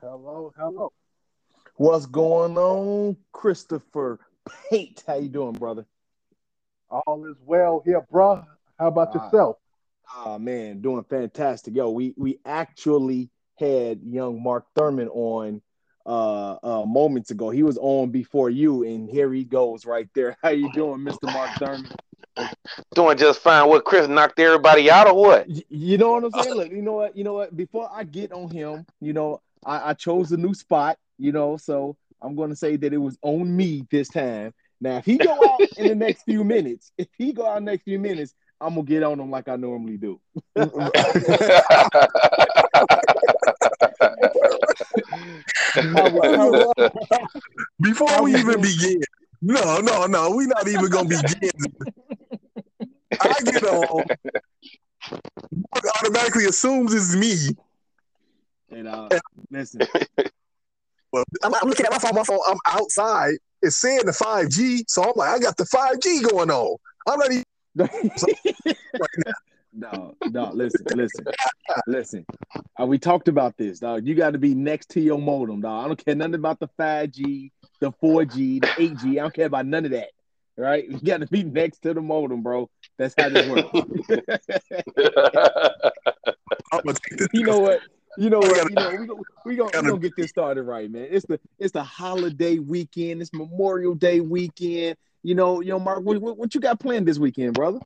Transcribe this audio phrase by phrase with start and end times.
[0.00, 0.92] Hello, hello.
[1.76, 4.18] What's going on, Christopher
[4.70, 5.02] Pate?
[5.06, 5.84] How you doing, brother?
[6.90, 8.44] All is well here, bruh.
[8.78, 9.24] How about Ah.
[9.24, 9.56] yourself?
[10.12, 11.74] Ah man, doing fantastic.
[11.74, 15.60] Yo, we we actually had young Mark Thurman on
[16.06, 17.50] uh uh moments ago.
[17.50, 20.36] He was on before you, and here he goes right there.
[20.42, 21.32] How you doing, Mr.
[21.32, 21.90] Mark Thurman?
[22.94, 23.68] Doing just fine.
[23.68, 25.46] What Chris knocked everybody out or what?
[25.68, 26.54] You know what I'm saying?
[26.54, 27.16] Look, you know what?
[27.16, 27.54] You know what?
[27.56, 31.56] Before I get on him, you know, I, I chose a new spot, you know,
[31.56, 34.52] so I'm gonna say that it was on me this time.
[34.80, 37.64] Now, if he go out in the next few minutes, if he go out in
[37.64, 40.20] the next few minutes, I'm gonna get on him like I normally do.
[47.80, 49.00] Before we even begin,
[49.42, 51.50] no, no, no, we're not even gonna begin.
[53.20, 54.04] I get on.
[55.10, 57.56] Mark automatically assumes it's me.
[58.70, 59.08] And uh,
[59.50, 59.80] listen,
[61.12, 62.14] Well, I'm, I'm looking at my phone.
[62.14, 62.38] My phone.
[62.46, 63.34] I'm outside.
[63.62, 66.76] It's saying the 5G, so I'm like, I got the 5G going on.
[67.06, 67.44] I'm not even.
[69.72, 71.24] no, no, listen, listen,
[71.86, 72.26] listen.
[72.80, 74.06] Uh, we talked about this, dog.
[74.06, 75.84] You got to be next to your modem, dog.
[75.84, 79.10] I don't care nothing about the 5G, the 4G, the 8G.
[79.12, 80.10] I don't care about none of that.
[80.56, 80.88] Right?
[80.88, 82.68] You got to be next to the modem, bro.
[82.98, 83.68] That's how this works.
[86.72, 87.28] I'm gonna take this.
[87.32, 87.80] you know what?
[88.20, 88.68] You know We what?
[88.68, 91.08] You know we gonna we gonna, we gonna get this started right, man.
[91.10, 93.22] It's the it's the holiday weekend.
[93.22, 94.96] It's Memorial Day weekend.
[95.22, 96.04] You know, you know, Mark.
[96.04, 97.80] What, what, what you got planned this weekend, brother?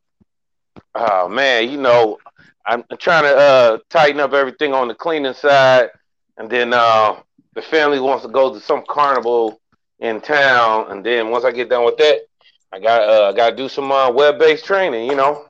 [0.94, 2.18] oh man, you know,
[2.66, 5.90] I'm trying to uh, tighten up everything on the cleaning side,
[6.38, 7.16] and then uh,
[7.54, 9.60] the family wants to go to some carnival
[10.00, 12.20] in town, and then once I get done with that,
[12.72, 15.08] I got uh, got to do some uh, web based training.
[15.08, 15.46] You know,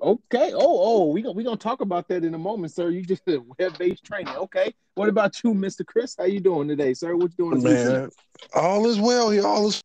[0.00, 0.52] Okay.
[0.54, 2.90] Oh, oh, we gonna we gonna talk about that in a moment, sir.
[2.90, 4.34] You just did web based training.
[4.34, 4.74] Okay.
[4.94, 6.16] What about you, Mister Chris?
[6.18, 7.16] How you doing today, sir?
[7.16, 7.88] What you doing weekend?
[7.88, 8.10] Man,
[8.54, 9.46] all is well here.
[9.46, 9.82] All is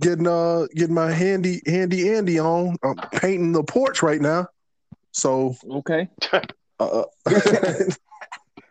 [0.00, 2.76] getting uh getting my handy handy Andy on.
[2.82, 4.48] I'm painting the porch right now.
[5.12, 6.08] So Okay.
[6.78, 7.04] uh,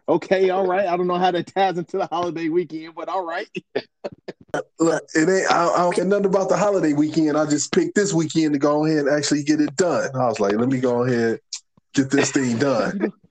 [0.10, 0.50] Okay.
[0.50, 0.88] All right.
[0.88, 3.48] I don't know how that ties into the holiday weekend, but all right.
[4.80, 5.52] Look, it ain't.
[5.52, 7.38] I, I don't care nothing about the holiday weekend.
[7.38, 10.16] I just picked this weekend to go ahead and actually get it done.
[10.16, 11.40] I was like, let me go ahead
[11.94, 13.12] get this thing done.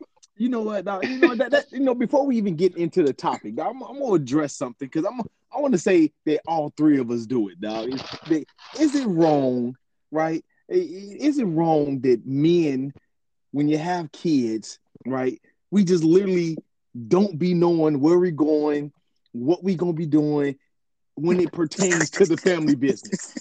[0.40, 0.84] You know what?
[0.84, 1.04] dog?
[1.04, 3.98] You know that, that you know before we even get into the topic, I'm, I'm
[3.98, 5.20] gonna address something because I'm
[5.52, 7.88] I want to say that all three of us do it, dog.
[7.88, 8.44] Is,
[8.78, 9.74] is it wrong,
[10.12, 10.44] right?
[10.68, 12.92] Is it wrong that men,
[13.50, 15.42] when you have kids, right,
[15.72, 16.56] we just literally
[17.08, 18.92] don't be knowing where we're going,
[19.32, 20.56] what we gonna be doing
[21.20, 23.34] when it pertains to the family business.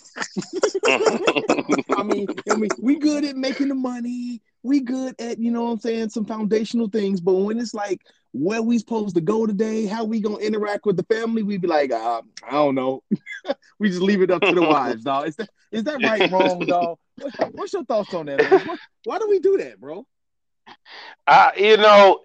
[1.96, 4.42] I mean, I mean, we good at making the money.
[4.64, 7.22] We good at, you know what I'm saying, some foundational things.
[7.22, 8.02] But when it's like
[8.32, 11.68] where we supposed to go today, how we gonna interact with the family, we be
[11.68, 13.04] like, uh, I don't know.
[13.80, 15.28] we just leave it up to the wives, dog.
[15.28, 16.98] Is that is that right, wrong, dog?
[17.20, 18.40] What, what's your thoughts on that.
[18.40, 20.06] Why, why do we do that, bro?
[21.26, 22.22] I, you know,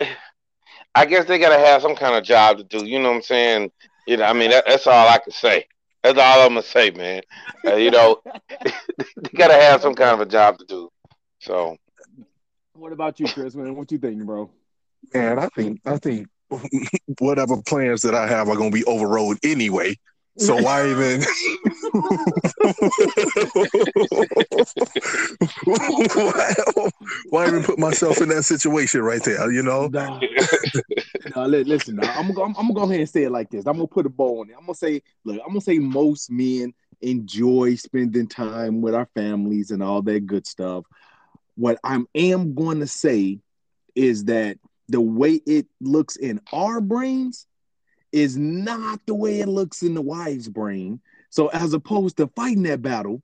[0.94, 2.84] I guess they gotta have some kind of job to do.
[2.84, 3.72] You know what I'm saying?
[4.06, 5.66] You know, I mean, that, that's all I can say.
[6.02, 7.22] That's all I'm gonna say, man.
[7.64, 8.20] Uh, you know,
[8.64, 10.90] they gotta have some kind of a job to do.
[11.40, 11.76] So,
[12.74, 13.54] What about you, Chris?
[13.54, 14.50] Man, what you thinking, bro?
[15.14, 16.28] Man, I think I think
[17.20, 19.96] whatever plans that I have are gonna be overrode anyway.
[20.38, 21.22] So why even
[25.64, 26.54] why,
[27.30, 29.53] why even put myself in that situation right there?
[29.53, 29.88] You know?
[29.88, 30.20] No,
[31.36, 33.66] no, li- listen, dog, I'm, gonna, I'm gonna go ahead and say it like this.
[33.66, 34.56] I'm gonna put a bow on it.
[34.58, 39.70] I'm gonna say, look, I'm gonna say most men enjoy spending time with our families
[39.70, 40.84] and all that good stuff.
[41.56, 43.41] What I am going to say
[43.94, 44.56] is that
[44.88, 47.47] the way it looks in our brains
[48.12, 51.00] is not the way it looks in the wife's brain.
[51.32, 53.22] So, as opposed to fighting that battle,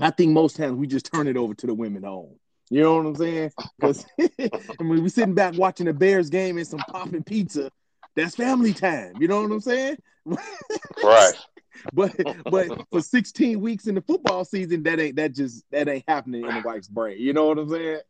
[0.00, 2.38] I think most times we just turn it over to the women home.
[2.70, 3.52] You know what I'm saying?
[3.78, 7.70] Because I mean, we sitting back watching the Bears game and some popping pizza.
[8.16, 9.12] That's family time.
[9.20, 9.98] You know what I'm saying?
[11.04, 11.34] right.
[11.92, 12.16] But
[12.50, 16.46] but for 16 weeks in the football season, that ain't that just that ain't happening
[16.46, 17.18] in the wife's brain.
[17.20, 18.00] You know what I'm saying?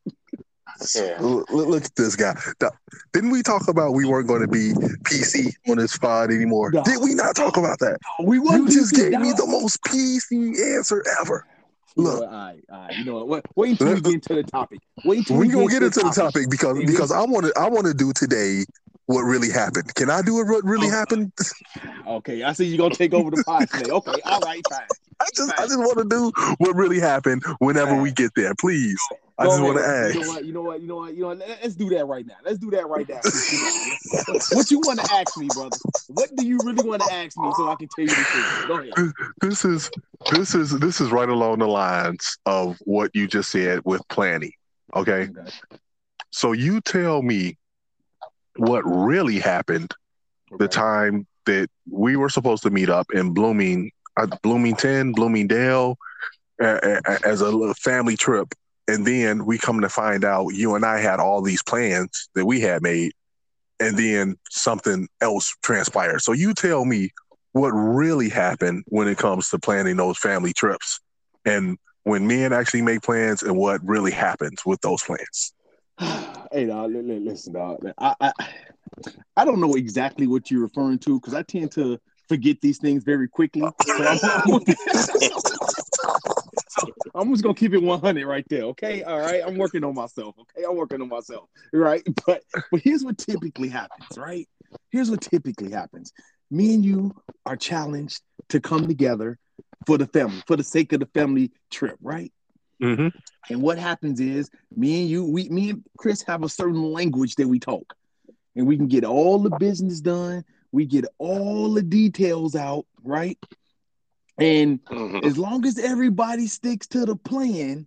[0.94, 1.16] Yeah.
[1.20, 2.34] Look, look at this guy.
[2.60, 2.72] Th-
[3.12, 4.72] Didn't we talk about we weren't going to be
[5.04, 6.70] PC on this pod anymore?
[6.70, 6.82] No.
[6.82, 7.98] Did we not talk about that?
[8.22, 11.46] We You just PC, gave me the most PC answer ever.
[11.96, 12.20] You know Look.
[12.20, 12.28] what?
[12.30, 12.96] All right, all right.
[12.96, 13.28] You know what?
[13.28, 14.80] Wait, wait until we get into the topic.
[15.04, 17.52] Wait until we we, gonna get into the topic because And because I want to
[17.58, 18.64] I want to do today
[19.06, 19.94] what really happened.
[19.94, 20.46] Can I do it?
[20.46, 20.90] What really Oh.
[20.90, 21.32] happened?
[22.06, 23.90] Okay, I see you're gonna take over the pod today.
[23.90, 24.80] Okay, all right, fine.
[25.20, 28.52] I just I just want to do what really happened whenever we get there.
[28.60, 28.98] Please.
[29.38, 29.74] I just ahead.
[29.74, 30.14] want to ask.
[30.14, 30.44] You know what?
[30.44, 30.80] You know what?
[30.80, 31.14] You know what?
[31.14, 31.38] You know what?
[31.38, 32.36] Let- Let's do that right now.
[32.44, 33.20] Let's do that right now.
[34.52, 35.76] what you want to ask me, brother?
[36.08, 38.46] What do you really want to ask me so I can tell you the truth?
[38.66, 38.94] Go ahead.
[39.40, 39.90] This is
[40.30, 44.52] this is this is right along the lines of what you just said with planning.
[44.94, 45.50] Okay, Okay.
[46.30, 47.58] so you tell me
[48.56, 49.92] what really happened
[50.58, 55.96] the time that we were supposed to meet up in Blooming, uh, Bloomington, Bloomingdale,
[56.62, 58.54] uh, uh, as a family trip,
[58.88, 62.46] and then we come to find out you and I had all these plans that
[62.46, 63.12] we had made,
[63.80, 66.20] and then something else transpired.
[66.20, 67.10] So you tell me
[67.52, 71.00] what really happened when it comes to planning those family trips,
[71.44, 75.52] and when men actually make plans, and what really happens with those plans.
[76.52, 77.84] hey, dog, li- li- listen, dog.
[77.98, 78.32] I, I,
[79.36, 81.98] I don't know exactly what you're referring to because I tend to
[82.28, 83.62] forget these things very quickly.
[83.96, 84.60] So I'm, I'm,
[84.94, 85.40] so
[87.26, 88.62] I'm just gonna keep it 100 right there.
[88.64, 89.43] Okay, all right.
[89.44, 90.37] I'm working on myself.
[90.38, 91.49] Okay, I'm working on myself.
[91.73, 94.17] Right, but but here's what typically happens.
[94.17, 94.49] Right,
[94.90, 96.12] here's what typically happens.
[96.50, 97.14] Me and you
[97.44, 99.38] are challenged to come together
[99.87, 101.96] for the family, for the sake of the family trip.
[102.00, 102.32] Right.
[102.81, 103.08] Mm-hmm.
[103.50, 107.34] And what happens is me and you, we me and Chris have a certain language
[107.37, 107.94] that we talk.
[108.55, 110.44] And we can get all the business done.
[110.72, 113.38] We get all the details out, right?
[114.38, 115.24] And Mhm.
[115.24, 117.86] as long as everybody sticks to the plan,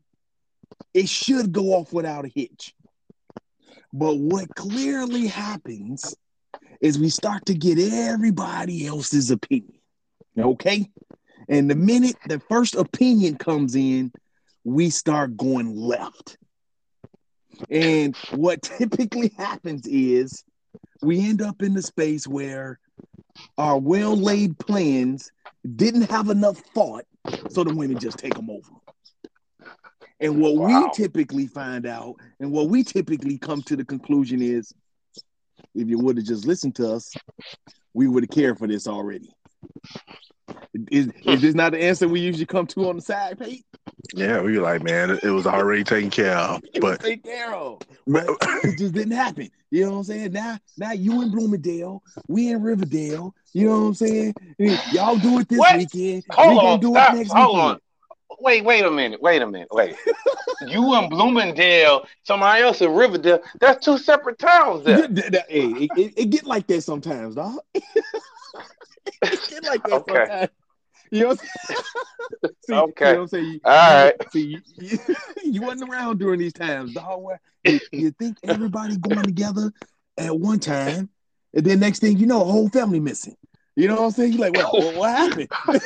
[0.94, 2.76] it should go off without a hitch.
[3.94, 6.16] But what clearly happens
[6.82, 9.80] is we start to get everybody else's opinion.
[10.38, 10.90] Okay?
[11.48, 14.12] And the minute the first opinion comes in,
[14.64, 16.38] we start going left.
[17.70, 20.44] And what typically happens is
[21.02, 22.80] we end up in the space where
[23.58, 25.32] our well laid plans
[25.76, 27.06] didn't have enough thought,
[27.50, 28.72] so the women just take them over.
[30.20, 34.74] And what we typically find out, and what we typically come to the conclusion is
[35.76, 37.14] if you would have just listened to us,
[37.94, 39.30] we would have cared for this already.
[40.92, 43.66] Is, is this not the answer we usually come to on the side, Pete?
[44.14, 46.62] Yeah, we were like, man, it, it was already taken care of.
[46.82, 47.80] But taken care of.
[48.08, 48.28] But
[48.64, 49.50] it just didn't happen.
[49.72, 50.32] You know what I'm saying?
[50.32, 53.36] Now, now you in Bloomingdale, we in Riverdale.
[53.54, 54.34] You know what I'm saying?
[54.92, 55.78] Y'all do it this What?
[55.78, 56.24] weekend.
[56.32, 57.72] Hold we gonna on, do stop, it next hold weekend.
[57.72, 57.80] on.
[58.42, 59.22] Wait, wait a minute.
[59.22, 59.68] Wait a minute.
[59.72, 59.96] Wait.
[60.68, 63.42] you in Bloomingdale, somebody else in Riverdale.
[63.60, 65.00] That's two separate towns there.
[65.02, 67.60] Yeah, that- that- hey, it, it, it get like that sometimes, dog.
[67.74, 67.82] it
[69.50, 70.14] get like that Okay.
[70.14, 70.50] sometimes.
[71.12, 72.54] You know what I'm saying?
[72.66, 73.08] see, Okay.
[73.08, 73.46] You know what I'm saying?
[73.46, 74.16] You- All right.
[74.32, 75.00] See, you, you,
[75.44, 77.24] you wasn't around during these times, dog.
[77.64, 79.72] You, you think everybody going together
[80.18, 81.10] at one time,
[81.54, 83.36] and then next thing you know, a whole family missing.
[83.76, 84.34] You know what I'm saying?
[84.34, 85.50] You're like, well, what, what happened?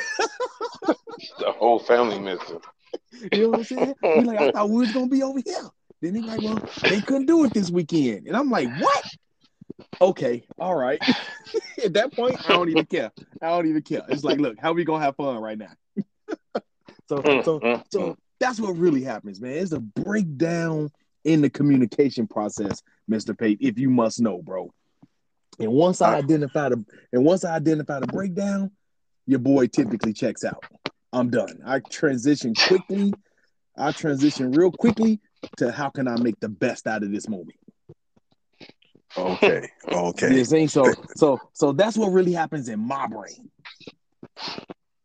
[1.38, 2.58] The whole family missing.
[3.32, 3.94] You know what I'm saying?
[4.02, 5.68] You're like, I thought we was gonna be over here.
[6.02, 9.04] Then they're like, well, they couldn't do it this weekend, and I'm like, what?
[10.00, 11.00] Okay, all right.
[11.84, 13.12] At that point, I don't even care.
[13.40, 14.02] I don't even care.
[14.08, 15.72] It's like, look, how we gonna have fun right now?
[17.08, 19.52] so, so, so that's what really happens, man.
[19.52, 20.90] It's a breakdown
[21.24, 23.36] in the communication process, Mr.
[23.36, 24.70] Pate, if you must know, bro.
[25.58, 28.70] And once I identify the and once I identify the breakdown,
[29.26, 30.64] your boy typically checks out.
[31.12, 31.60] I'm done.
[31.64, 33.12] I transition quickly.
[33.76, 35.20] I transition real quickly
[35.58, 37.56] to how can I make the best out of this moment.
[39.16, 40.28] Okay, okay.
[40.28, 43.50] know what So so so that's what really happens in my brain.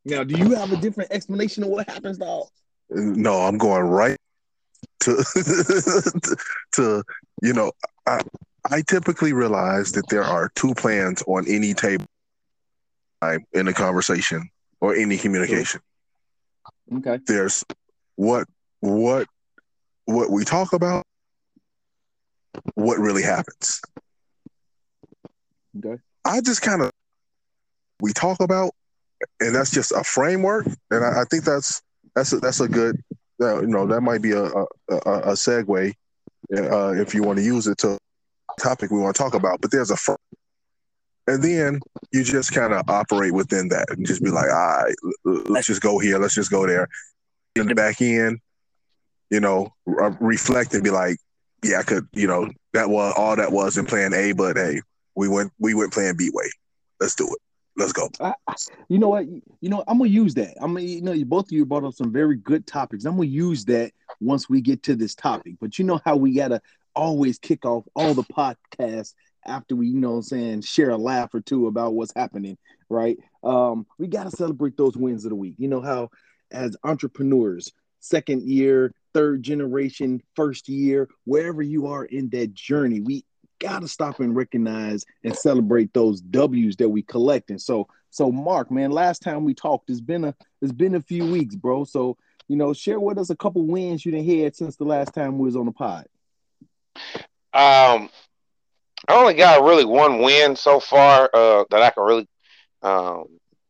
[0.06, 2.48] Now, do you have a different explanation of what happens, dog?
[2.90, 4.18] No, I'm going right
[5.02, 5.24] to
[6.74, 7.04] to
[7.42, 7.72] you know.
[8.06, 8.22] I
[8.70, 12.06] I typically realize that there are two plans on any table
[13.54, 14.50] in a conversation
[14.82, 15.82] or any communication.
[16.94, 17.20] Okay.
[17.26, 17.64] There's
[18.16, 18.48] what
[18.80, 19.28] what
[20.06, 21.04] what we talk about,
[22.76, 23.82] what really happens.
[25.78, 26.02] Okay.
[26.26, 26.92] I just kind of
[28.02, 28.72] we talk about,
[29.40, 31.82] and that's just a framework, and I, I think that's
[32.16, 33.02] that's a, that's a good,
[33.42, 35.94] uh, you know, that might be a a, a, segue
[36.58, 37.98] uh, if you want to use it to
[38.60, 39.62] topic we want to talk about.
[39.62, 40.16] But there's a, fr-
[41.28, 41.80] and then
[42.12, 45.82] you just kind of operate within that and just be like, all right, let's just
[45.82, 46.88] go here, let's just go there,
[47.56, 48.40] in the back end,
[49.30, 51.18] you know, re- reflect and be like,
[51.64, 54.82] yeah, I could, you know, that was all that was in plan A, but hey,
[55.16, 56.50] we went we went plan B way.
[57.00, 57.40] Let's do it.
[57.76, 58.10] Let's go.
[58.20, 58.34] I,
[58.90, 59.26] you know what?
[59.26, 60.56] You know, I'm gonna use that.
[60.62, 63.06] I'm gonna, you know, you both of you brought up some very good topics.
[63.06, 65.56] I'm gonna use that once we get to this topic.
[65.62, 66.62] But you know how we gotta
[66.96, 69.14] always kick off all the podcasts
[69.46, 72.58] after we, you know, I'm saying share a laugh or two about what's happening,
[72.90, 73.18] right?
[73.44, 75.56] Um, we gotta celebrate those wins of the week.
[75.58, 76.10] You know how,
[76.52, 83.24] as entrepreneurs, second year third generation, first year, wherever you are in that journey, we
[83.60, 87.50] got to stop and recognize and celebrate those W's that we collect.
[87.50, 91.02] And so, so Mark, man, last time we talked, it's been a it's been a
[91.02, 91.84] few weeks, bro.
[91.84, 95.14] So, you know, share with us a couple wins you done had since the last
[95.14, 96.06] time we was on the pod.
[97.52, 98.10] Um,
[99.08, 102.28] I only got really one win so far uh, that I can really
[102.82, 103.26] um,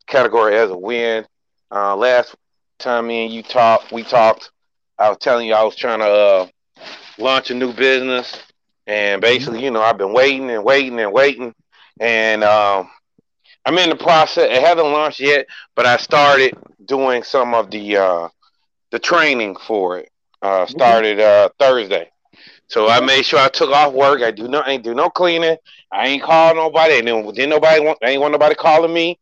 [0.06, 1.26] category as a win.
[1.70, 2.34] Uh, last
[2.78, 4.50] time me and you talked, we talked.
[5.00, 6.46] I was telling you I was trying to uh,
[7.18, 8.42] launch a new business,
[8.86, 11.54] and basically, you know, I've been waiting and waiting and waiting,
[12.00, 12.90] and um,
[13.64, 14.44] I'm in the process.
[14.50, 16.54] It hasn't launched yet, but I started
[16.84, 18.28] doing some of the uh,
[18.90, 20.10] the training for it.
[20.42, 22.10] Uh, started uh, Thursday.
[22.68, 24.22] So I made sure I took off work.
[24.22, 25.56] I do no, I ain't do no cleaning.
[25.92, 26.98] I ain't call nobody.
[26.98, 29.18] And then didn't nobody want, I ain't want nobody calling me.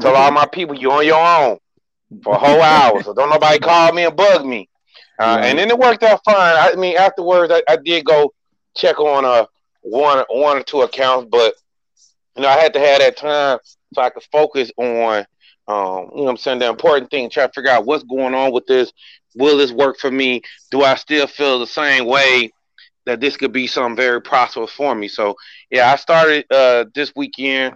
[0.00, 1.58] Tell all my people you on your own
[2.22, 3.02] for a whole hour.
[3.02, 4.68] So don't nobody call me and bug me.
[5.18, 6.36] Uh, And then it worked out fine.
[6.56, 8.32] I mean, afterwards, I, I did go
[8.76, 9.46] check on uh
[9.82, 11.54] one one or two accounts, but
[12.36, 13.58] you know, I had to have that time
[13.94, 15.24] so I could focus on
[15.68, 18.52] um, you know I'm saying, the important thing, try to figure out what's going on
[18.52, 18.92] with this.
[19.36, 20.42] Will this work for me?
[20.70, 22.50] Do I still feel the same way
[23.06, 25.08] that this could be something very prosperous for me?
[25.08, 25.34] So
[25.70, 27.74] yeah, I started uh this weekend,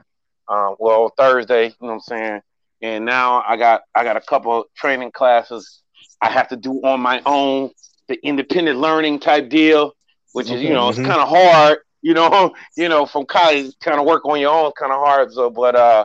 [0.48, 2.40] uh, well Thursday, you know what I'm saying?
[2.82, 5.82] And now I got I got a couple training classes
[6.20, 7.70] I have to do on my own,
[8.08, 9.92] the independent learning type deal,
[10.32, 11.04] which is, you know, it's Mhm.
[11.06, 14.72] kind of hard, you know, you know, from college, kind of work on your own,
[14.78, 15.32] kind of hard.
[15.32, 16.04] So, but, uh,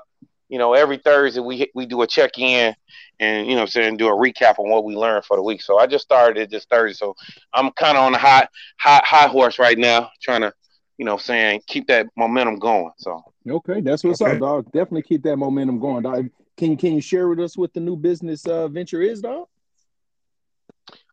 [0.49, 2.75] you know, every Thursday we we do a check in
[3.19, 5.43] and, you know, what I'm saying do a recap on what we learned for the
[5.43, 5.61] week.
[5.61, 6.93] So I just started it this Thursday.
[6.97, 7.15] So
[7.53, 10.51] I'm kind of on the high, high, high horse right now, trying to,
[10.97, 12.91] you know, saying keep that momentum going.
[12.97, 14.33] So, Okay, that's what's Okay.
[14.33, 14.65] up, dog.
[14.71, 16.29] Definitely keep that momentum going, dog.
[16.57, 19.47] Can can you share with us what the new business uh, venture is, dog?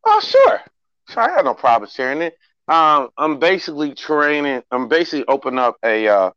[0.08, 0.60] Oh, sure.
[1.08, 1.22] Sure.
[1.22, 2.34] I have no problem sharing it.
[2.68, 6.30] Um, I'm basically training, I'm basically opening up a, uh,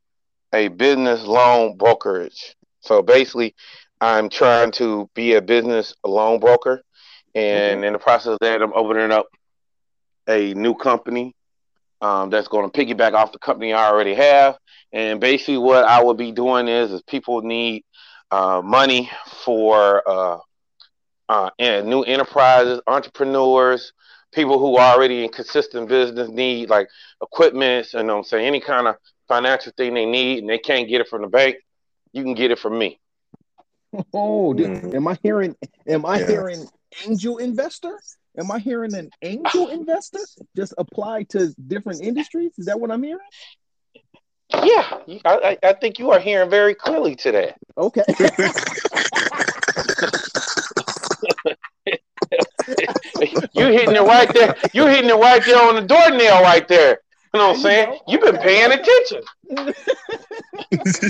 [0.53, 2.55] a business loan brokerage.
[2.79, 3.53] So basically,
[3.99, 6.81] I'm trying to be a business loan broker,
[7.35, 9.27] and in the process of that, I'm opening up
[10.27, 11.35] a new company
[12.01, 14.57] um, that's going to piggyback off the company I already have.
[14.91, 17.83] And basically, what I will be doing is, is people need
[18.31, 19.09] uh, money
[19.45, 20.37] for uh,
[21.31, 23.93] uh, and new enterprises, entrepreneurs,
[24.33, 26.89] people who are already in consistent business need like
[27.23, 28.95] equipment and I'm saying any kind of
[29.29, 31.55] financial thing they need and they can't get it from the bank,
[32.11, 32.99] you can get it from me.
[34.13, 34.93] Oh, di- Mm.
[34.93, 35.55] am I hearing?
[35.87, 36.27] Am I Yeah.
[36.27, 36.67] hearing
[37.05, 37.99] angel investor?
[38.37, 40.19] Am I hearing an angel investor
[40.55, 42.51] just apply to different industries?
[42.57, 43.19] Is that what I'm hearing?
[44.63, 44.85] Yeah,
[45.23, 47.53] I, I I think you are hearing very clearly today.
[47.77, 48.03] Okay.
[53.53, 54.55] You're hitting it right there.
[54.73, 56.99] You're hitting it right there on the doornail right there.
[57.33, 57.99] You know what I'm There you saying?
[58.07, 59.21] You've been paying attention.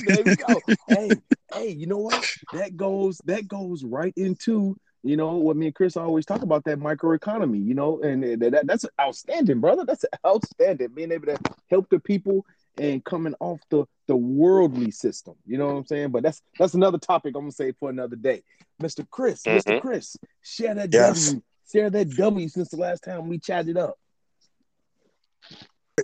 [0.05, 0.61] there we go.
[0.87, 1.11] Hey,
[1.53, 2.27] hey, you know what?
[2.53, 6.63] That goes that goes right into you know what me and Chris always talk about
[6.65, 7.65] that microeconomy.
[7.65, 9.83] You know, and that, that- that's outstanding, brother.
[9.85, 10.89] That's outstanding.
[10.89, 11.37] Being able to
[11.69, 12.45] help the people
[12.77, 15.35] and coming off the the worldly system.
[15.47, 16.09] You know what I'm saying?
[16.09, 18.43] But that's that's another topic I'm gonna say for another day.
[18.81, 19.07] Mr.
[19.09, 19.77] Chris, Mr.
[19.77, 19.81] Mhm.
[19.81, 21.25] Chris, share that Yes.
[21.29, 21.41] W.
[21.71, 23.95] Share that W since the last time we chatted up.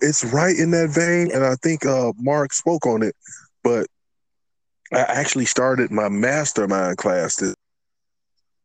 [0.01, 3.15] it's right in that vein, and I think uh, Mark spoke on it.
[3.63, 3.87] But
[4.93, 7.37] I actually started my mastermind class.
[7.37, 7.55] This,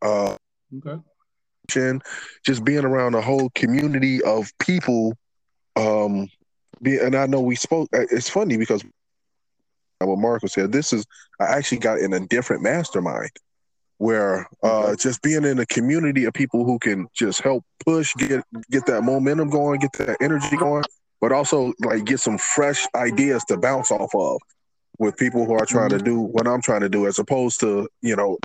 [0.03, 0.37] uh,
[0.77, 1.01] Okay.
[1.77, 2.03] and
[2.45, 5.15] just being around a whole community of people.
[5.77, 6.29] Um,
[6.83, 7.89] be, and I know we spoke.
[7.95, 8.85] uh, It's funny because
[10.01, 10.73] what Marco said.
[10.73, 11.05] This is
[11.41, 13.31] I actually got in a different mastermind
[13.99, 18.45] where uh, just being in a community of people who can just help push, get
[18.71, 20.85] get that momentum going, get that energy going,
[21.21, 24.41] but also like get some fresh ideas to bounce off of
[24.99, 27.89] with people who are trying to do what I'm trying to do, as opposed to
[28.01, 28.39] you know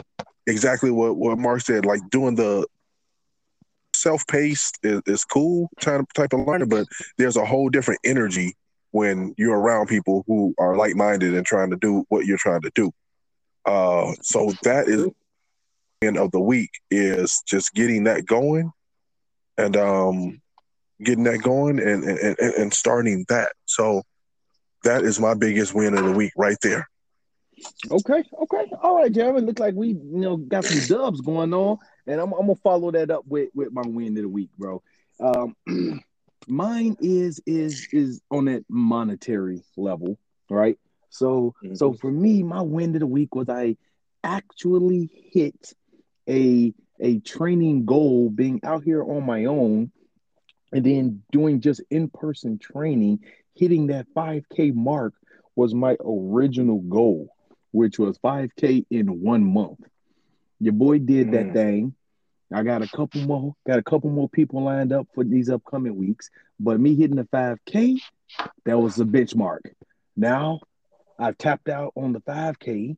[0.46, 2.66] exactly what what Mark said, like doing the
[3.96, 6.88] self-paced is, is cool type type of learning, but
[7.18, 8.56] there's a whole different energy
[8.92, 12.72] when you're around people who are like-minded and trying to do what you're trying to
[12.74, 12.92] do.
[13.66, 15.08] Uh, so that is
[16.02, 18.72] end of the week is just getting that going
[19.58, 20.40] and um
[21.04, 23.52] getting that going and and, and starting that.
[23.66, 24.04] So
[24.84, 26.88] that is my biggest win of the week right there.
[27.90, 29.42] Okay, okay, all right, Jeremy.
[29.42, 32.92] Look like we you know got some dubs going on, and I'm, I'm gonna follow
[32.92, 34.84] that up with with my win of the week, bro.
[35.20, 35.56] Um,
[36.48, 40.20] mine is is is on that monetary level,
[40.52, 40.78] right?
[41.10, 43.78] So so for me, my win of the week was I
[44.24, 45.74] actually hit
[46.30, 49.92] a a training goal being out here on my own
[50.74, 53.20] and then doing just in-person training,
[53.56, 55.14] hitting that 5K mark
[55.56, 57.30] was my original goal,
[57.72, 59.80] which was 5K in one month.
[60.60, 61.54] Your boy did that Mm.
[61.54, 61.96] thing.
[62.52, 65.96] I got a couple more, got a couple more people lined up for these upcoming
[65.96, 66.30] weeks.
[66.60, 67.98] But me hitting the 5K,
[68.66, 69.62] that was the benchmark.
[70.16, 70.62] Now
[71.20, 72.98] I've tapped out on the 5K.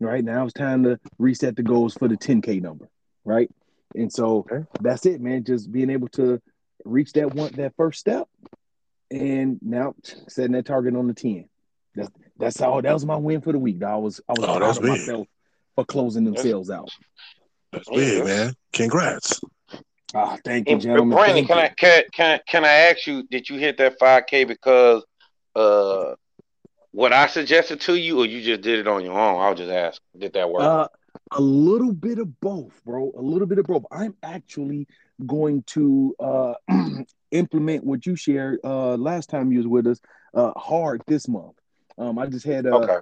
[0.00, 2.88] Right now it's time to reset the goals for the 10K number.
[3.24, 3.50] Right.
[3.94, 4.64] And so Okay.
[4.80, 5.44] that's it, man.
[5.44, 6.40] Just being able to
[6.84, 8.26] reach that one that first step.
[9.10, 9.94] And now
[10.28, 11.48] setting that target on the 10.
[11.94, 13.82] That's that's all that was my win for the week.
[13.82, 14.90] I was I was Oh, proud that's of big.
[14.92, 15.26] myself
[15.74, 16.90] for closing them That's- sales out.
[17.72, 18.54] That's Yeah, big, that's- man.
[18.72, 19.40] Congrats.
[20.14, 21.16] Ah, thank you, And gentlemen.
[21.16, 21.62] Brandon, Thank can you.
[21.62, 23.24] I can can can I ask you?
[23.24, 25.04] Did you hit that five k because
[25.56, 26.14] uh
[26.92, 29.40] what I suggested to you, or you just did it on your own?
[29.40, 30.00] I'll just ask.
[30.18, 30.62] Did that work?
[30.62, 30.88] Uh,
[31.32, 33.12] a little bit of both, bro.
[33.16, 33.84] A little bit of both.
[33.90, 34.88] I'm actually
[35.26, 36.54] going to uh,
[37.30, 40.00] implement what you shared uh, last time you was with us
[40.34, 41.56] uh, hard this month.
[41.98, 42.96] Um, I just had uh, okay.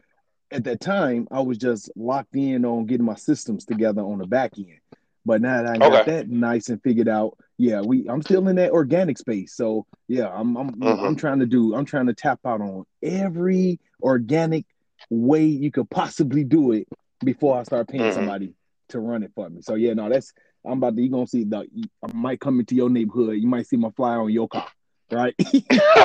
[0.51, 4.27] at that time I was just locked in on getting my systems together on the
[4.27, 4.81] back end.
[5.29, 6.11] But now that I got Okay.
[6.13, 9.55] that nice and figured out, yeah, we I'm still in that organic space.
[9.55, 11.07] So yeah, I'm I'm Mhm.
[11.07, 14.65] I'm trying to do I'm trying to tap out on every organic
[15.11, 16.89] way you could possibly do it
[17.25, 18.15] before I start paying Mhm.
[18.15, 18.55] somebody
[18.89, 19.61] to run it for me.
[19.61, 20.33] So yeah, no, that's
[20.65, 21.67] I'm about to you gonna see the
[22.03, 23.37] I might come into your neighborhood.
[23.37, 24.67] You might see my flyer on your car,
[25.13, 25.35] right?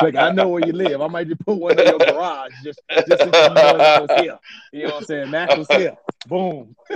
[0.00, 1.00] like I know where you live.
[1.00, 4.10] I might just put one in your garage just just so you know I was
[4.14, 4.38] here.
[4.72, 5.30] You know what I'm saying?
[5.30, 5.96] Mac was here.
[6.26, 6.74] Boom.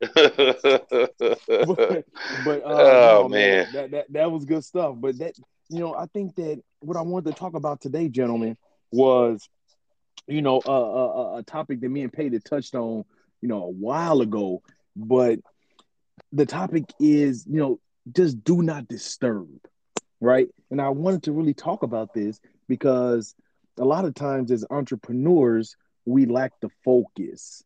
[0.00, 2.04] but,
[2.44, 3.72] but uh, Oh, no, man.
[3.72, 4.94] that, that that was good stuff.
[4.98, 5.34] But that
[5.68, 8.56] you know, I think that what I wanted to talk about today, gentlemen,
[8.92, 9.48] was
[10.26, 13.04] you know a a, a- a topic that me and Peyton touched on,
[13.40, 14.62] you know, a while ago.
[14.96, 15.40] But
[16.32, 17.80] the topic is, you know,
[18.12, 19.48] just do not disturb,
[20.20, 20.48] right?
[20.70, 23.34] And I wanted to really talk about this because
[23.78, 27.62] a lot of times as entrepreneurs, we lack the focus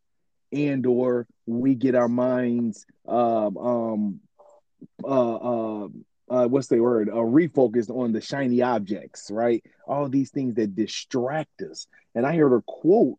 [0.53, 4.21] and or we get our minds um um
[5.05, 5.35] uh
[5.85, 5.89] uh
[6.33, 7.11] uh, what's the word?
[7.11, 9.63] Uh, refocused on the shiny objects, right?
[9.87, 11.87] All these things that distract us.
[12.15, 13.19] And I heard a quote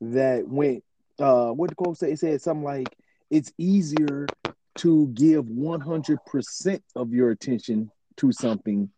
[0.00, 0.84] that went,
[1.18, 2.12] uh, what the quote say?
[2.12, 2.96] It said something like,
[3.30, 4.28] "It's easier
[4.76, 8.90] to give one hundred percent of your attention to something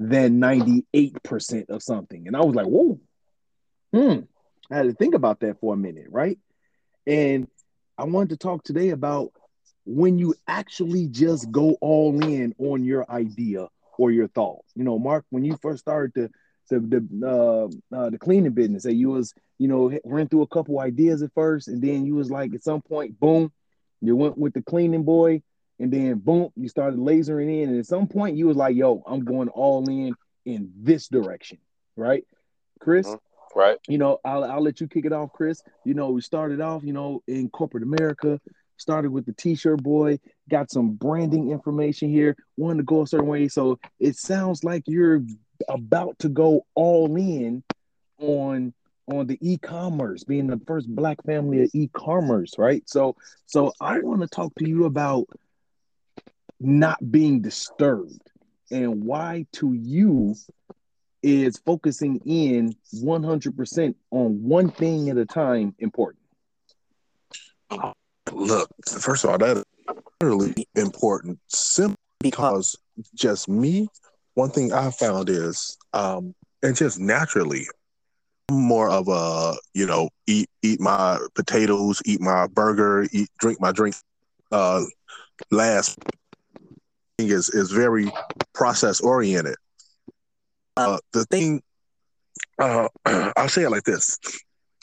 [0.00, 3.00] than ninety eight percent of something." And I was like, "Whoa,
[3.92, 4.20] hmm."
[4.70, 6.38] I had to think about that for a minute, right?
[7.06, 7.48] And
[7.98, 9.32] I wanted to talk today about
[9.84, 14.60] when you actually just go all in on your idea or your thought.
[14.74, 16.30] You know, Mark, when you first started the
[16.70, 20.46] the the, uh, uh, the cleaning business, that you was you know ran through a
[20.46, 23.52] couple ideas at first, and then you was like at some point, boom,
[24.00, 25.42] you went with the cleaning boy,
[25.78, 29.02] and then boom, you started lasering in, and at some point you was like, yo,
[29.06, 31.58] I'm going all in in this direction,
[31.96, 32.24] right,
[32.80, 33.06] Chris?
[33.08, 33.18] Mhm.
[33.54, 33.78] Right.
[33.88, 35.62] you know, I'll, I'll let you kick it off, Chris.
[35.84, 38.40] You know, we started off, you know, in corporate America,
[38.76, 40.18] started with the t-shirt boy,
[40.50, 43.48] got some branding information here, wanted to go a certain way.
[43.48, 45.22] So it sounds like you're
[45.68, 47.62] about to go all in
[48.18, 48.74] on
[49.08, 52.88] on the e-commerce, being the first black family of e-commerce, right?
[52.88, 55.26] So so I want to talk to you about
[56.60, 58.30] not being disturbed
[58.70, 60.34] and why to you
[61.22, 66.22] is focusing in 100% on one thing at a time important.
[68.32, 69.64] Look, first of all, that is
[70.20, 72.76] really important simply because
[73.14, 73.88] just me,
[74.34, 77.66] one thing I found is, um, and just naturally,
[78.50, 83.72] more of a, you know, eat eat my potatoes, eat my burger, eat drink my
[83.72, 83.94] drink.
[84.50, 84.82] Uh,
[85.50, 85.98] last
[87.18, 88.10] thing is is very
[88.52, 89.56] process oriented.
[90.76, 91.62] Uh, the thing,
[92.58, 92.88] uh,
[93.36, 94.18] I'll say it like this.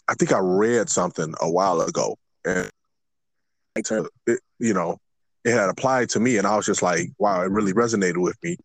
[0.08, 2.70] I think I read something a while ago, and
[3.76, 4.98] it, you know,
[5.46, 8.38] it had applied to me, and I was just like, wow, it really resonated with
[8.44, 8.58] me.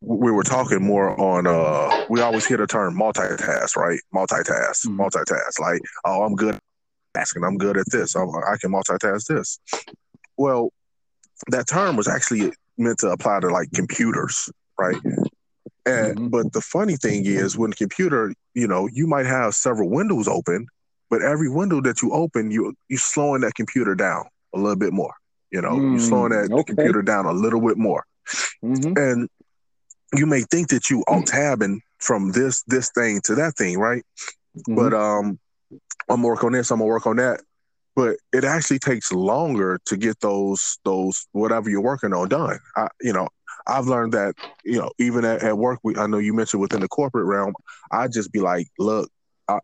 [0.00, 4.00] We were talking more on, uh, we always hear the term multitask, right?
[4.14, 4.96] Multitask, Mhm.
[4.96, 5.58] multitask.
[5.58, 6.60] Like, oh, I'm good at
[7.16, 9.58] asking, I'm good at this, I'm, I can multitask this.
[10.36, 10.72] Well,
[11.48, 14.96] that term was actually meant to apply to like computers, right?
[15.86, 16.30] And Mhm.
[16.30, 20.28] but the funny thing is, when the computer, you know, you might have several windows
[20.28, 20.66] open,
[21.10, 24.92] but every window that you open, you you're slowing that computer down a little bit
[24.92, 25.14] more.
[25.50, 26.64] You know, you're slowing that Mm, okay.
[26.74, 28.04] computer down a little bit more,
[28.62, 28.98] Mhm.
[28.98, 29.28] and
[30.14, 34.04] you may think that you alt tabbing from this this thing to that thing, right?
[34.68, 34.76] Mhm.
[34.76, 35.38] But um,
[36.08, 36.70] I'm gonna work on this.
[36.70, 37.40] I'm gonna work on that.
[37.96, 42.60] but it actually takes longer to get those those whatever you're working on done.
[42.76, 43.28] I, you know,
[43.68, 45.80] I've learned that you know even at, at work.
[45.84, 47.54] We I know you mentioned within the corporate realm.
[47.92, 49.10] I just be like, look,
[49.48, 49.58] I,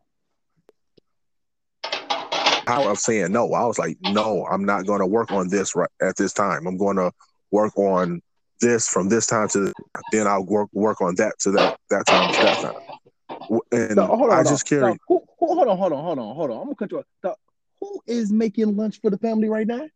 [2.66, 3.52] how I'm saying no.
[3.52, 6.66] I was like, no, I'm not going to work on this right at this time.
[6.66, 7.12] I'm going to
[7.50, 8.20] work on
[8.60, 9.72] this from this time to
[10.12, 12.72] then I'll work work on that to that that time to that time.
[13.72, 14.82] And No, hold on, I just carry.
[14.82, 16.56] No, who, who, hold on, hold on, hold on, hold on.
[16.58, 17.04] I'm gonna cut you off.
[17.22, 17.36] The-
[17.80, 19.86] who is making lunch for the family right now?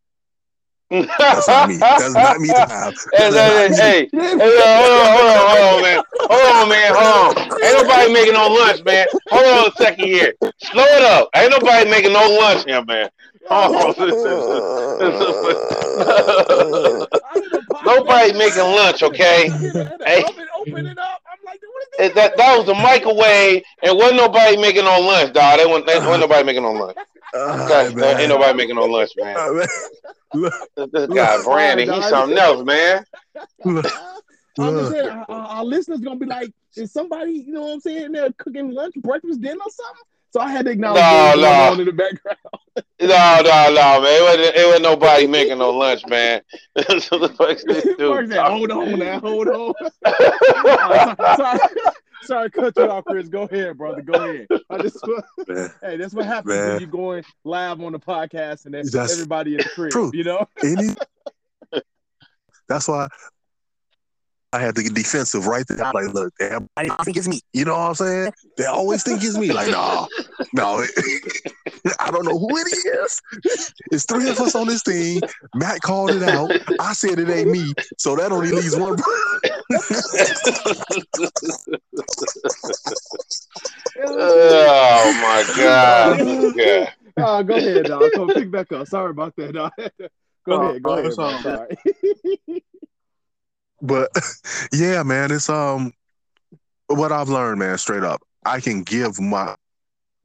[0.90, 1.76] That's not me.
[1.78, 2.48] That's not me.
[2.48, 2.94] To have.
[3.12, 6.02] Hey, That's hey, hey, hey, hold on, hold on, hold on, man.
[6.30, 6.94] Hold on, man.
[6.94, 7.44] Hold on.
[7.62, 9.06] Ain't nobody making no lunch, man.
[9.30, 10.34] Hold on a second here.
[10.58, 11.28] Slow it up.
[11.36, 13.08] Ain't nobody making no lunch here, man.
[13.50, 13.94] Hold on.
[17.84, 19.50] Nobody making lunch, okay?
[20.04, 20.22] Hey.
[20.24, 21.22] Open, open it up.
[21.30, 25.00] I'm like, what is It- that that was the microwave, and wasn't nobody making no
[25.00, 25.58] lunch, dog.
[25.58, 26.96] They wasn't, they wasn't nobody making no lunch.
[27.34, 28.20] Uh, Okay, man.
[28.20, 29.36] ain't nobody making no lunch, man.
[29.36, 29.68] Uh, man.
[30.34, 33.04] Look, This guy Brandon, he's something else, man.
[33.64, 33.86] look,
[34.58, 37.72] I'm just saying, our, our our listeners gonna be like, is somebody, you know what
[37.74, 40.04] I'm saying, they're cooking lunch, breakfast, dinner, or something?
[40.30, 41.72] So I had to acknowledge No, what's going no.
[41.72, 42.38] on in the background.
[43.00, 44.04] No, no, no, man.
[44.04, 46.42] It wasn't, it wasn't nobody making no lunch, man.
[46.74, 49.74] That's what the fuck this dude said, hold on now, hold on.
[50.06, 51.58] sorry, sorry,
[52.22, 53.28] sorry, cut you off, Chris.
[53.28, 54.02] Go ahead, brother.
[54.02, 54.46] Go ahead.
[54.70, 54.98] I just,
[55.82, 56.68] hey, that's what happens Man.
[56.72, 59.90] when you're going live on the podcast and then That's everybody in the crib.
[59.92, 60.10] true.
[60.12, 60.88] You know, Any,
[62.68, 63.08] that's why
[64.52, 65.84] I had to get defensive right there.
[65.84, 67.40] I'm like, look, everybody think it's me.
[67.52, 68.32] You know what I'm saying?
[68.56, 69.52] They always think it's me.
[69.52, 70.08] Like, no,
[70.54, 70.82] no,
[72.00, 73.20] I don't know who it is.
[73.92, 75.20] It's three of us on this thing.
[75.54, 76.50] Matt called it out.
[76.80, 77.74] I said it ain't me.
[77.98, 78.96] So that only leaves one.
[84.06, 86.56] oh my god.
[86.56, 86.90] Yeah.
[87.18, 88.12] Uh, oh, go ahead, dog.
[88.14, 88.86] Come pick back up.
[88.86, 89.72] Sorry about that, dog.
[90.46, 91.06] Go Oh, ahead, go oh, ahead.
[91.06, 91.24] it's bro.
[91.26, 91.78] all good.
[92.48, 92.62] Sorry.
[93.80, 94.10] but
[94.72, 95.92] yeah, man, it's um
[96.88, 98.20] what I've learned, man, straight up.
[98.44, 99.54] I can give my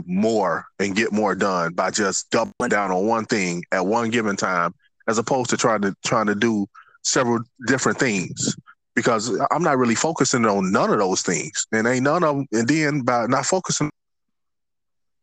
[0.06, 4.36] more and get more done by just doubling down on one thing at one given
[4.36, 4.74] time,
[5.08, 6.66] as opposed to trying to trying to do
[7.04, 8.56] several different things.
[8.96, 12.48] Because I'm not really focusing on none of those things, and ain't none of them.
[12.52, 13.90] And then by not focusing,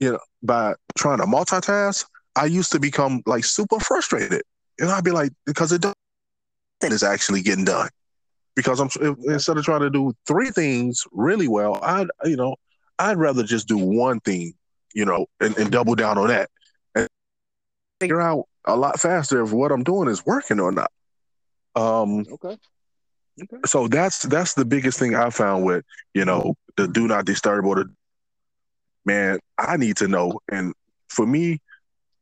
[0.01, 4.43] you know, by trying to multitask, I used to become like super frustrated,
[4.81, 5.97] and I'd be like, because it doesn't
[6.83, 7.91] is actually getting done
[8.57, 8.89] because I'm
[9.25, 12.57] instead of trying to do three things really well, I'd you know
[12.99, 14.55] I'd rather just do one thing,
[14.95, 16.51] you know, and, and double down on that
[16.95, 17.09] and
[18.01, 20.91] figure out a lot faster if what I'm doing is working or not.
[21.75, 22.57] Um, okay.
[23.65, 25.85] so that's that's the biggest thing I found with
[26.15, 27.91] you know the do not disturb or the
[29.05, 29.39] man.
[29.57, 30.75] I need to know, and
[31.09, 31.61] for me,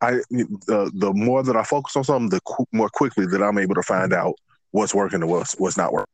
[0.01, 3.59] I the the more that I focus on something, the qu- more quickly that I'm
[3.59, 4.35] able to find out
[4.71, 6.12] what's working and what's what's not working.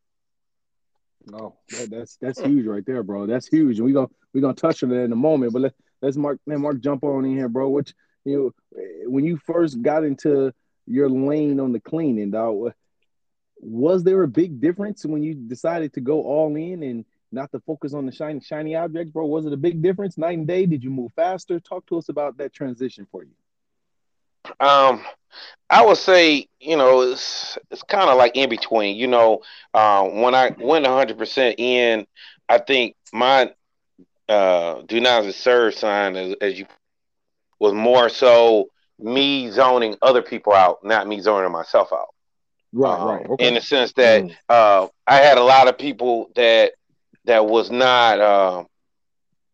[1.27, 2.49] No, that, that's that's hmm.
[2.49, 3.27] huge right there, bro.
[3.27, 3.79] That's huge.
[3.79, 5.53] And we gonna we gonna touch on it in a moment.
[5.53, 7.69] But let let's Mark let Mark jump on in here, bro.
[7.69, 7.93] What
[8.25, 10.53] you know eh, when you first got into
[10.87, 12.73] your lane on the cleaning, dog?
[13.61, 17.61] Was there a big difference when you decided to go all in and not to
[17.61, 19.25] focus on the shiny shiny objects, bro?
[19.25, 20.67] Was it a big difference night and day?
[20.67, 21.59] Did you move faster?
[21.59, 23.33] Talk to us about that transition for you.
[24.61, 25.05] Um,
[25.71, 28.97] I would say, you know, it's it's kind of like in between.
[28.97, 29.43] You know,
[29.75, 32.07] um, when I went 100% in,
[32.49, 33.51] I think my
[34.29, 36.67] uh, do not disturb sign, as, as you
[37.59, 42.09] was more so me zoning other people out, not me zoning myself out.
[42.73, 43.27] Right, Um, right.
[43.31, 43.49] Okay.
[43.49, 44.37] In the sense that Mm.
[44.49, 46.73] uh, I had a lot of people that
[47.25, 48.65] that was not uh,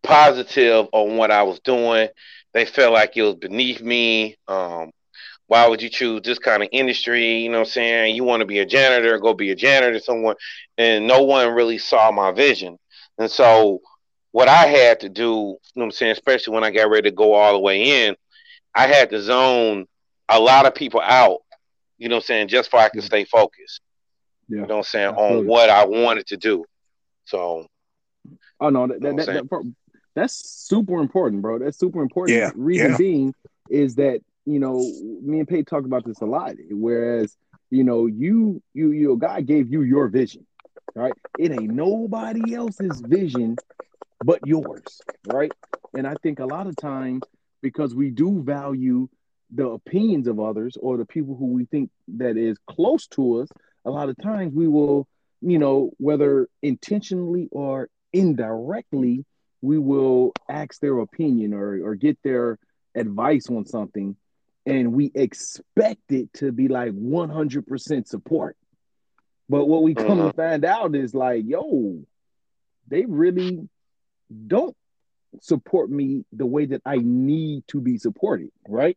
[0.03, 2.09] positive on what I was doing.
[2.53, 4.37] They felt like it was beneath me.
[4.49, 4.91] Um,
[5.47, 7.39] why would you choose this kind of industry?
[7.39, 8.15] You know what I'm saying?
[8.15, 10.37] You want to be a janitor, go be a janitor someone.
[10.79, 12.79] And no one really saw my vision.
[13.19, 13.81] And so
[14.33, 17.11] what I had to do, you know what I'm saying, especially when I got ready
[17.11, 18.17] to go all the way in,
[18.75, 19.87] I had to zone
[20.29, 21.41] a lot of people out,
[21.99, 23.81] you know what I'm saying, just so I could stay focused.
[24.49, 24.61] Yeah.
[24.61, 25.39] You know what I'm saying, Absolutely.
[25.39, 26.65] on what I wanted to do.
[27.25, 27.67] So
[28.61, 29.73] Oh no, that, that, that,
[30.15, 31.59] that's super important, bro.
[31.59, 32.39] That's super important.
[32.39, 32.97] Yeah, Reason yeah.
[32.97, 33.35] being
[33.69, 34.79] is that you know
[35.23, 36.55] me and Pate talk about this a lot.
[36.71, 37.37] Whereas
[37.71, 40.47] you know you you your God gave you your vision,
[40.95, 41.15] right?
[41.39, 43.57] It ain't nobody else's vision
[44.25, 45.53] but yours, right?
[45.95, 47.23] And I think a lot of times
[47.63, 49.09] because we do value
[49.53, 53.49] the opinions of others or the people who we think that is close to us,
[53.85, 55.09] a lot of times we will,
[55.41, 59.25] you know, whether intentionally or indirectly,
[59.63, 62.59] we will ask their opinion or or get their
[62.95, 64.17] advice on something
[64.67, 68.57] and we expect it to be like 100% support.
[69.49, 70.37] But what we come to mm-hmm.
[70.37, 72.05] find out is like, yo,
[72.87, 73.69] they really
[74.47, 74.77] don't
[75.41, 78.97] support me the way that I need to be supported, right?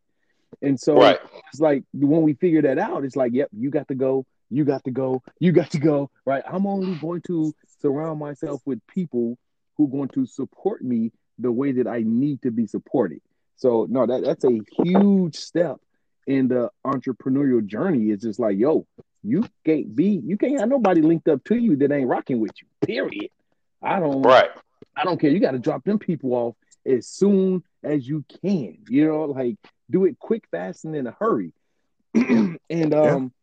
[0.62, 1.20] And so Right.
[1.52, 4.66] it's like when we figure that out, it's like, yep, you got to go, you
[4.66, 6.44] got to go, you got to go, right?
[6.46, 9.38] I'm only going to surround myself with people
[9.78, 13.22] who are going to support me the way that I need to be supported.
[13.56, 15.78] So no, that, that's a huge step
[16.28, 18.10] in the entrepreneurial journey.
[18.10, 18.86] It's just like, yo,
[19.24, 22.52] you can't be, you can't have nobody linked up to you that ain't rocking with
[22.62, 22.68] you.
[22.86, 23.30] Period.
[23.82, 24.50] I don't Right.
[24.96, 25.32] I don't care.
[25.32, 26.56] You got to drop them people off
[26.86, 28.78] as soon as you can.
[28.90, 29.56] You know, like
[29.90, 31.54] do it quick, fast, and in a hurry.
[32.14, 33.34] and um,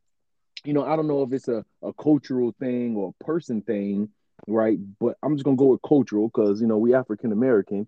[0.64, 4.10] you know, I don't know if it's a, a cultural thing or a person thing,
[4.46, 4.78] right?
[4.98, 7.86] But I'm just gonna go with cultural because you know we African American,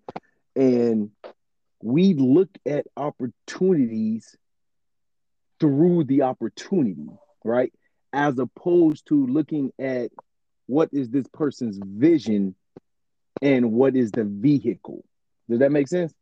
[0.55, 1.11] and
[1.81, 4.35] we look at opportunities
[5.59, 7.07] through the opportunity,
[7.43, 7.73] right?
[8.11, 10.11] As opposed to looking at
[10.67, 12.55] what is this person's vision
[13.41, 15.03] and what is the vehicle.
[15.49, 16.13] Does that make sense?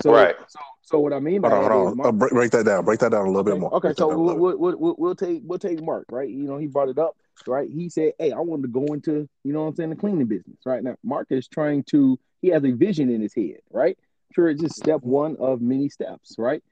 [0.00, 0.34] So, Right.
[0.48, 1.96] so, so what I mean by Hold on, that is hold on.
[1.96, 2.84] Mark- Uh, break, break that down.
[2.84, 3.74] Break that down a little okay, bit more.
[3.74, 4.58] okay, Break so down a we'll, little bit.
[4.58, 6.28] we'll, we'll, we'll, we'll take we'll take Mark, right?
[6.28, 7.68] You know, he brought it up, right?
[7.70, 10.26] He said, "Hey, I wanted to go into, you know, what I'm saying, the cleaning
[10.26, 12.18] business." Right now, Mark is trying to.
[12.42, 13.98] He has a vision in his head, right?
[14.32, 16.62] Sure, it's just step one of many steps, right?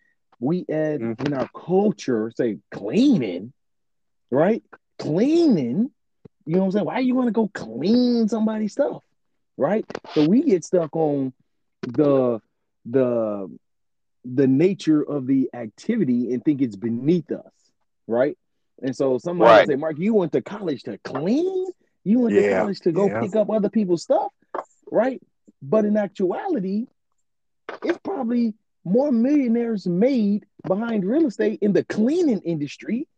[0.40, 1.26] We add Mhm.
[1.26, 3.52] in our culture, say cleaning,
[4.30, 4.62] right?
[4.98, 5.90] Cleaning.
[6.46, 6.86] You know what I'm saying?
[6.86, 9.02] Why you want to go clean somebody's stuff,
[9.56, 9.84] right?
[10.14, 11.32] So we get stuck on
[11.82, 12.40] the
[12.84, 13.50] the
[14.24, 17.52] the nature of the activity and think it's beneath us,
[18.06, 18.36] right?
[18.84, 19.66] And so somebody Right.
[19.66, 21.66] say, Mark, you went to college to clean?
[22.04, 23.20] You went to college to go yeah.
[23.22, 24.30] pick up other people's stuff,
[24.92, 25.22] right?
[25.62, 26.86] But in actuality,
[27.82, 28.52] it's probably
[28.84, 33.08] more millionaires made behind real estate in the cleaning industry.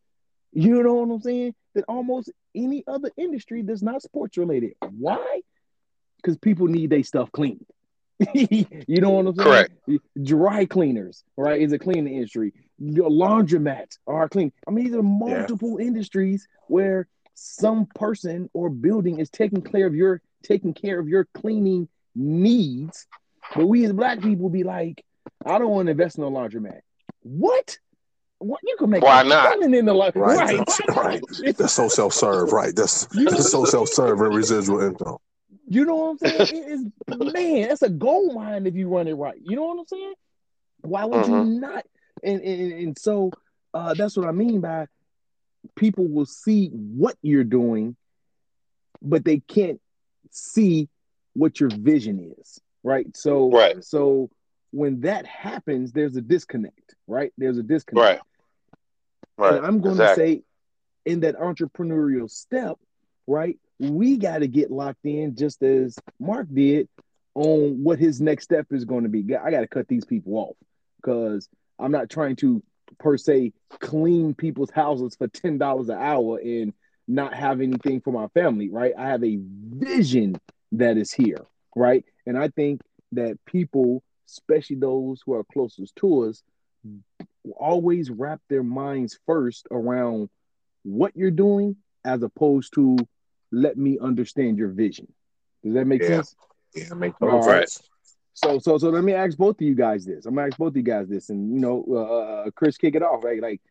[0.52, 1.54] You know what I'm saying?
[1.74, 4.74] That almost any other industry that's not sports related.
[4.80, 5.40] Why?
[6.18, 7.66] Because people need their stuff cleaned.
[8.34, 9.48] you know what I'm saying?
[9.48, 9.72] Correct.
[10.22, 11.60] Dry cleaners, right?
[11.60, 12.52] Is a cleaning industry.
[12.78, 14.52] Your laundromats are clean.
[14.66, 19.94] I mean, these are multiple industries where some person or building is taking care of
[19.94, 23.06] your taking care of your cleaning needs.
[23.54, 25.04] But we as black people be like,
[25.44, 26.80] I don't want to invest in a laundromat.
[27.22, 27.78] What?
[28.38, 29.62] What you can make Why not?
[29.62, 32.74] in the la- Right, right, that's- right, That's so self serve, right?
[32.74, 35.16] That's You know- that's so self serve and residual income.
[35.68, 36.64] You know what I'm saying?
[36.64, 39.38] It is man, that's a gold mine if you run it right.
[39.42, 40.14] You know what I'm saying?
[40.82, 41.60] Why would you mm-hmm.
[41.60, 41.86] not?
[42.26, 43.30] And, and and so
[43.72, 44.86] uh that's what I mean by
[45.76, 47.96] people will see what you're doing,
[49.00, 49.80] but they can't
[50.30, 50.88] see
[51.34, 53.06] what your vision is, right?
[53.16, 53.82] So Right.
[53.84, 54.30] so
[54.72, 57.32] when that happens, there's a disconnect, right?
[57.38, 58.04] There's a disconnect.
[58.04, 58.20] Right.
[59.38, 59.56] Right.
[59.56, 60.24] And I'm going exactly.
[60.24, 60.42] to say,
[61.04, 62.76] in that entrepreneurial step,
[63.26, 66.88] right, we got to get locked in just as Mark did
[67.34, 69.22] on what his next step is going to be.
[69.36, 70.56] I got to cut these people off
[70.96, 72.62] because I'm not trying to,
[72.98, 76.72] per se, clean people's houses for $10 an hour and
[77.08, 78.92] not have anything for my family, right?
[78.96, 80.36] I have a vision
[80.72, 82.04] that is here, right?
[82.26, 82.80] And I think
[83.12, 86.42] that people, especially those who are closest to us,
[87.56, 90.28] always wrap their minds first around
[90.82, 92.96] what you're doing as opposed to
[93.52, 95.06] let me understand your vision.
[95.62, 96.08] Does that make Yeah.
[96.08, 96.34] sense?
[96.74, 97.68] Yeah, make All total right.
[97.68, 97.88] sense.
[98.36, 100.26] So, so, so let me ask both of you guys this.
[100.26, 101.82] I'm gonna ask both of you guys this, and you know,
[102.46, 103.40] uh, Chris, kick it off, right?
[103.40, 103.62] Like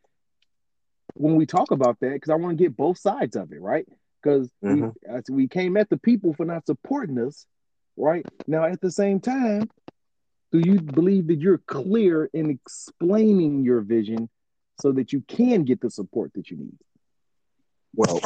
[1.13, 3.88] when we talk about that, because I want to get both sides of it, right?
[4.21, 4.95] Because Mhm.
[5.30, 7.45] we, we came at the people for not supporting us,
[7.95, 8.25] right?
[8.47, 9.69] Now, at the same time,
[10.51, 14.30] do you believe that you're clear in explaining your vision
[14.82, 16.80] so that you can get the support that you need?
[17.95, 18.19] Well,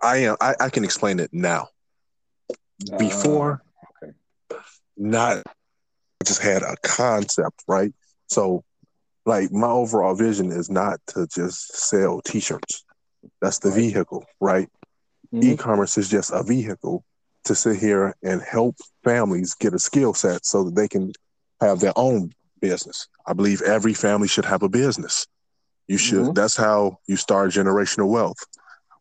[0.00, 0.36] I am.
[0.40, 1.68] I, I can explain it now.
[2.98, 3.65] Before, okay.
[4.96, 5.42] Not
[6.24, 7.92] just had a concept, right?
[8.28, 8.64] So,
[9.24, 12.84] like my overall vision is not to just sell T-shirts.
[13.40, 14.68] That's the vehicle, right?
[15.32, 15.42] Mhm.
[15.44, 17.04] E-commerce is just a vehicle
[17.44, 21.12] to sit here and help families get a skill set so that they can
[21.60, 23.08] have their own business.
[23.26, 25.26] I believe every family should have a business.
[25.88, 26.26] You should.
[26.26, 26.34] Mhm.
[26.34, 28.38] That's how you start generational wealth.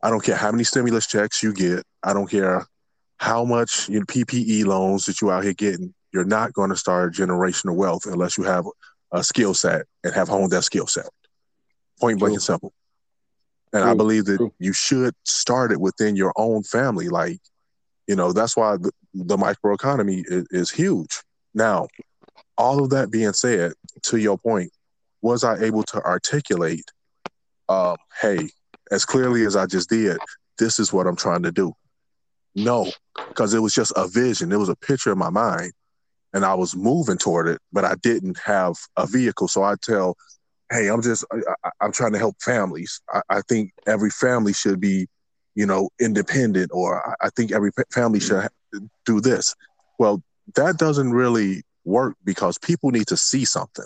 [0.01, 1.83] I don't care how many stimulus checks you get.
[2.03, 2.67] I don't care
[3.17, 5.93] how much know, PPE loans that you out here getting.
[6.13, 8.65] You're not going to start generational wealth unless you have
[9.11, 11.09] a skill set and have honed that skill set.
[11.99, 12.35] Point blank True.
[12.35, 12.73] and simple.
[13.73, 14.53] And I believe that True.
[14.59, 17.09] you should start it within your own family.
[17.09, 17.39] Like,
[18.07, 21.21] you know, that's why the, the microeconomy is, is huge.
[21.53, 21.87] Now,
[22.57, 23.73] all of that being said,
[24.03, 24.71] to your point,
[25.21, 26.85] was I able to articulate,
[27.67, 28.49] um, hey,
[28.91, 30.17] as clearly as I just did,
[30.57, 31.73] this is what I'm trying to do?
[32.55, 32.89] No,
[33.27, 34.51] because it was just a vision.
[34.51, 35.73] It was a picture in my mind,
[36.33, 39.47] and I was moving toward it, but I didn't have a vehicle.
[39.47, 40.15] So I tell,
[40.71, 43.01] hey, I'm just, I, am trying to help families.
[43.09, 45.07] I, I, think every family should be,
[45.53, 48.47] you know, independent, or I, I think every family should
[49.05, 49.53] do this.
[49.99, 50.23] Well,
[50.55, 53.85] that doesn't really work because people need to see something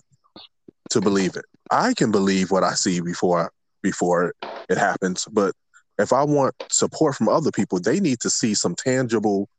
[0.91, 1.45] to believe it.
[1.71, 3.51] I can believe what I see before
[3.81, 4.33] before
[4.69, 5.53] it happens, but
[5.99, 9.49] if I want support from other people, they need to see some tangible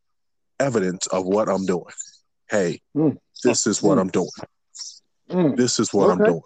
[0.59, 1.85] evidence of what I'm doing.
[2.48, 3.16] Hey, mm.
[3.44, 4.00] this is what mm.
[4.00, 4.29] I'm doing.
[5.31, 5.57] Mm.
[5.57, 6.12] This is what okay.
[6.12, 6.42] I'm doing.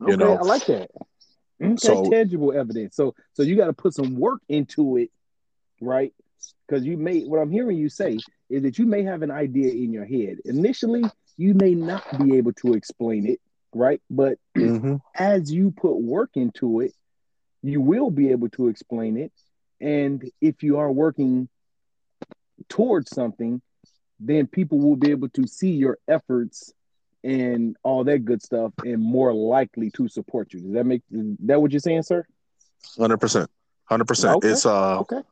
[0.00, 0.90] You okay, know, I like that.
[1.62, 2.96] Okay, so, tangible evidence.
[2.96, 5.10] So, so you got to put some work into it,
[5.80, 6.12] right?
[6.66, 8.18] Because you may, what I'm hearing you say
[8.50, 10.38] is that you may have an idea in your head.
[10.44, 11.04] Initially,
[11.36, 13.40] you may not be able to explain it,
[13.72, 14.02] right?
[14.10, 14.96] But mm-hmm.
[15.14, 16.92] as you put work into it,
[17.64, 19.32] you will be able to explain it.
[19.80, 21.48] And if you are working
[22.68, 23.60] towards something,
[24.20, 26.72] then people will be able to see your efforts
[27.24, 30.60] and all that good stuff and more likely to support you.
[30.60, 32.24] Does that make that what you're saying, sir?
[32.98, 33.50] Hundred percent,
[33.86, 34.44] hundred percent.
[34.44, 35.22] It's uh, okay.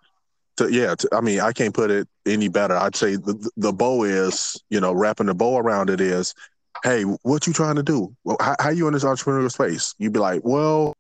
[0.57, 2.77] To, yeah, to, I mean, I can't put it any better.
[2.77, 6.35] I'd say the the bow is, you know, wrapping the bow around it is,
[6.83, 8.17] hey, what you trying to do?
[8.41, 9.95] How, how you in this entrepreneurial space?
[9.99, 10.95] You'd be like, well,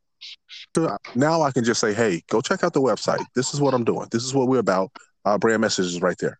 [0.77, 3.25] Uh, now I can just say, hey, go check out the website.
[3.35, 4.09] This is what I'm doing.
[4.11, 4.91] This is what we're about.
[5.25, 6.39] Our brand message is right there.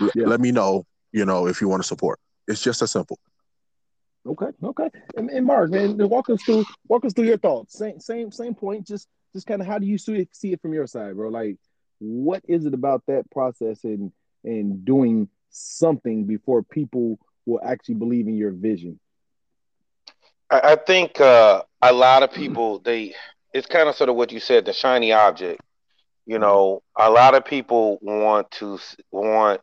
[0.00, 0.26] Yeah.
[0.26, 2.20] Let me know, you know, if you want to support.
[2.46, 3.18] It's just as simple.
[4.26, 4.90] Okay, okay.
[5.16, 7.78] And, and Mark, man, walk us through walk us through your thoughts.
[7.78, 8.86] Same same same point.
[8.86, 11.28] Just just kind of how do you see it, see it from your side, bro?
[11.28, 11.56] Like,
[11.98, 14.12] what is it about that process and
[14.44, 19.00] and doing something before people will actually believe in your vision?
[20.50, 23.14] I, I think uh, a lot of people they
[23.52, 25.60] it's kind of sort of what you said, the shiny object.
[26.26, 28.78] You know, a lot of people want to
[29.10, 29.60] want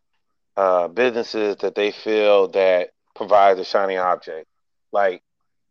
[0.57, 4.47] uh, businesses that they feel that provides a shiny object.
[4.91, 5.21] Like,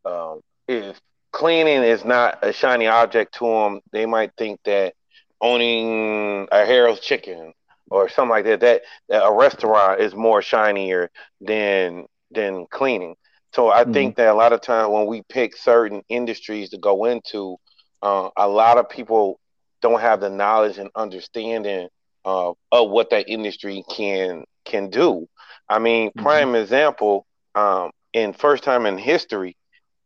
[0.04, 1.00] um, if
[1.32, 4.94] cleaning is not a shiny object to them, they might think that
[5.40, 7.52] owning a Harold's Chicken
[7.90, 13.16] or something like that, that, that a restaurant is more shinier than than cleaning.
[13.54, 13.92] So I mm-hmm.
[13.92, 17.56] think that a lot of time when we pick certain industries to go into,
[18.02, 19.38] uh, a lot of people
[19.80, 21.88] don't have the knowledge and understanding
[22.24, 25.28] uh, of what that industry can can do.
[25.68, 26.22] I mean, mm-hmm.
[26.22, 29.56] prime example, um, in first time in history,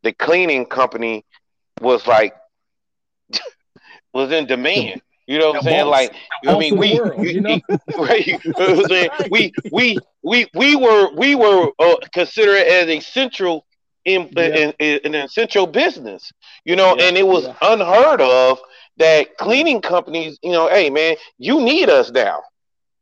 [0.03, 1.25] the cleaning company
[1.81, 2.35] was like
[4.13, 5.01] was in demand.
[5.33, 5.85] You know what I'm saying?
[5.85, 6.15] Like,
[6.47, 7.59] I mean, we, world, you know?
[7.99, 8.41] right?
[9.29, 13.67] we, we, we, we were, we were uh, considered as a central
[14.05, 14.45] in, yeah.
[14.45, 16.31] in, in, in, an essential business,
[16.65, 17.03] you know, yeah.
[17.03, 17.55] and it was yeah.
[17.61, 18.59] unheard of
[18.97, 22.41] that cleaning companies, you know, hey man, you need us now.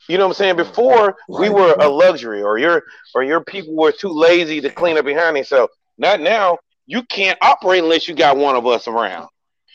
[0.10, 0.56] You know what I'm saying?
[0.58, 4.98] Before we were a luxury, or your or your people were too lazy to clean
[4.98, 5.74] up behind themselves.
[5.98, 6.58] Not now.
[6.86, 9.28] You can't operate unless you got one of us around.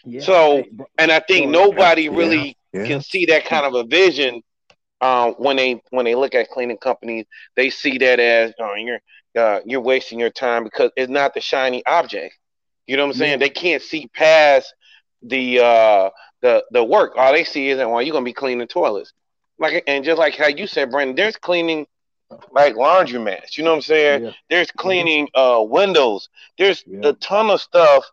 [0.04, 0.20] Yeah.
[0.20, 0.64] So,
[0.98, 2.86] and I think nobody really yeah.
[2.86, 4.42] can see that kind of a vision
[5.00, 7.26] uh, when they when they look at cleaning companies.
[7.56, 9.00] They see that as oh, you're
[9.36, 12.36] uh, you're wasting your time because it's not the shiny object.
[12.86, 13.32] You know what I'm saying?
[13.32, 13.36] Yeah.
[13.46, 14.74] They can't see past
[15.22, 16.10] the uh,
[16.40, 17.12] the the work.
[17.16, 19.12] All they see is that well, you're gonna be cleaning toilets
[19.62, 21.86] like and just like how you said, Brandon, there's cleaning
[22.50, 23.56] like laundromats.
[23.56, 24.24] You know what I'm saying?
[24.24, 24.32] Yeah.
[24.50, 26.28] There's cleaning uh windows.
[26.58, 27.08] There's yeah.
[27.10, 28.04] a ton of stuff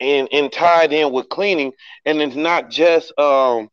[0.00, 1.72] in in tied in with cleaning,
[2.04, 3.68] and it's not just um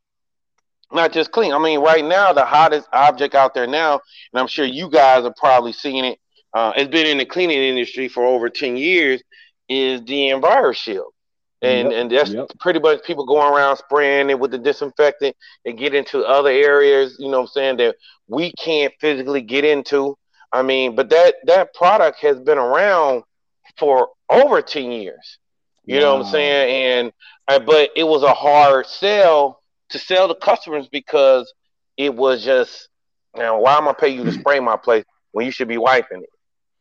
[0.91, 1.53] not just clean.
[1.53, 3.93] I mean, right now the hottest object out there now,
[4.33, 6.19] and I'm sure you guys are probably seeing it.
[6.53, 9.21] Uh, it's been in the cleaning industry for over ten years.
[9.67, 11.09] Is the EnviroShield
[11.65, 12.47] and yep, and that's yep.
[12.59, 15.35] pretty much people going around spraying it with the disinfectant
[15.65, 17.95] and get into other areas you know i'm saying that
[18.27, 20.17] we can't physically get into
[20.51, 23.23] i mean but that that product has been around
[23.77, 25.39] for over 10 years
[25.85, 26.01] you wow.
[26.01, 27.13] know what i'm saying and
[27.47, 31.53] uh, but it was a hard sell to sell to customers because
[31.97, 32.89] it was just
[33.35, 36.21] now why am i pay you to spray my place when you should be wiping
[36.21, 36.29] it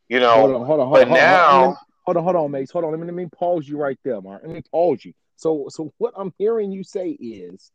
[0.09, 2.69] you know hold on, hold on, hold but on, now Hold on, hold on, Mace.
[2.69, 2.91] Hold on.
[2.91, 4.43] Let me let me pause you right there, Mark.
[4.43, 5.13] Let me pause you.
[5.37, 7.71] So so what I'm hearing you say is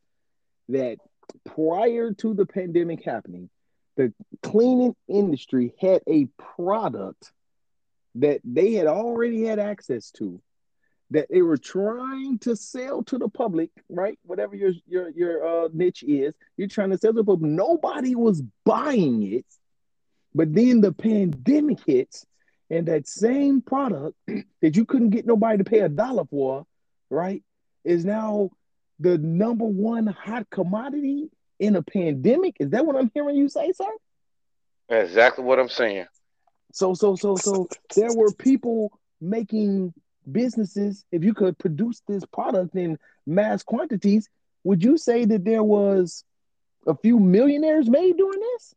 [0.68, 0.98] that
[1.44, 3.50] prior to the pandemic happening,
[3.96, 4.12] the
[4.42, 6.26] cleaning industry had a
[6.56, 7.32] product
[8.16, 10.40] that they had already had access to
[11.10, 14.18] that they were trying to sell to the public, right?
[14.24, 17.50] Whatever your your your uh, niche is, you're trying to sell to the public.
[17.50, 19.46] Nobody was buying it,
[20.34, 22.24] but then the pandemic hits,
[22.70, 24.16] And that same product
[24.62, 26.66] that you couldn't get nobody to pay a dollar for,
[27.08, 27.42] right,
[27.84, 28.50] is now
[29.00, 32.56] the number one hot commodity in a pandemic.
[32.60, 33.90] Is that what I'm hearing you say, sir?
[34.88, 36.06] That's exactly what I'm saying.
[36.72, 39.92] So, so, so, so there were people making
[40.30, 41.04] businesses.
[41.12, 44.28] If you could produce this product in mass quantities,
[44.64, 46.24] would you say that there was
[46.86, 48.74] a few millionaires made doing this?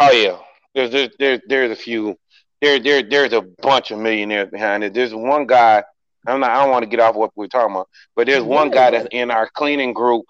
[0.00, 0.38] Oh yeah,
[0.74, 2.18] there's there's there's, there's a few.
[2.60, 4.94] There there there's a bunch of millionaires behind it.
[4.94, 5.84] There's one guy.
[6.26, 6.50] I'm not.
[6.50, 9.08] I don't want to get off what we're talking about, but there's one guy that's
[9.10, 10.24] in our cleaning group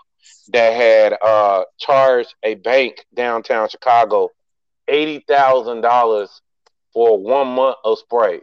[0.48, 4.30] that had uh charged a bank downtown Chicago
[4.88, 6.40] eighty thousand dollars
[6.92, 8.40] for one month of spray.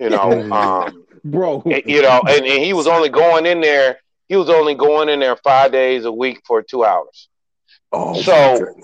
[0.00, 3.98] You know, um, Bro, you know, and, and he was only going in there.
[4.28, 7.28] He was only going in there five days a week for two hours.
[7.92, 8.74] Oh, So-.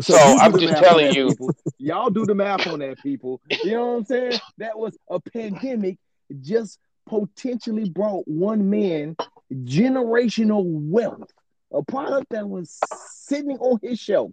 [0.00, 1.28] So you I'm just telling you.
[1.28, 1.54] people.
[1.78, 3.40] y'all do the math on that, people.
[3.62, 4.40] You know what I'm saying?
[4.58, 5.98] That was a pandemic
[6.40, 9.16] just potentially brought one man
[9.52, 11.30] generational wealth,
[11.72, 12.78] a product that was
[13.08, 14.30] sitting on his shelf.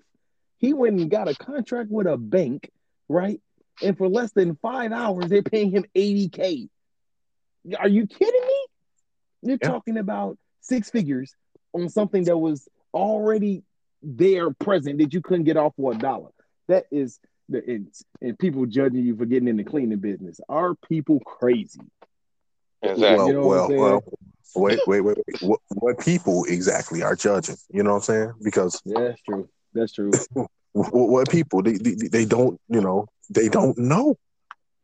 [0.58, 2.70] He went and got a contract with a bank,
[3.10, 3.41] right?
[3.82, 6.69] And for less than five hours, they're paying him 80K.
[7.78, 8.65] Are you kidding me?
[9.43, 9.69] You're Yeah.
[9.69, 11.36] talking about six figures
[11.73, 13.63] on something that was already
[14.01, 16.30] there present that you couldn't get off for a dollar.
[16.67, 17.19] That is
[17.49, 17.88] the and,
[18.21, 20.39] and people judging you for getting in the cleaning business.
[20.49, 21.80] Are people crazy?
[22.82, 23.15] Exactly.
[23.15, 24.03] Well, You know what well, well.
[24.55, 25.41] Wait, wait, wait, wait.
[25.41, 27.57] What, what people exactly are judging?
[27.69, 28.34] You know what I'm saying?
[28.41, 29.49] Because Yeah, that's true.
[29.73, 30.13] That's true.
[30.78, 34.15] what, what people they, they they don't you know they don't know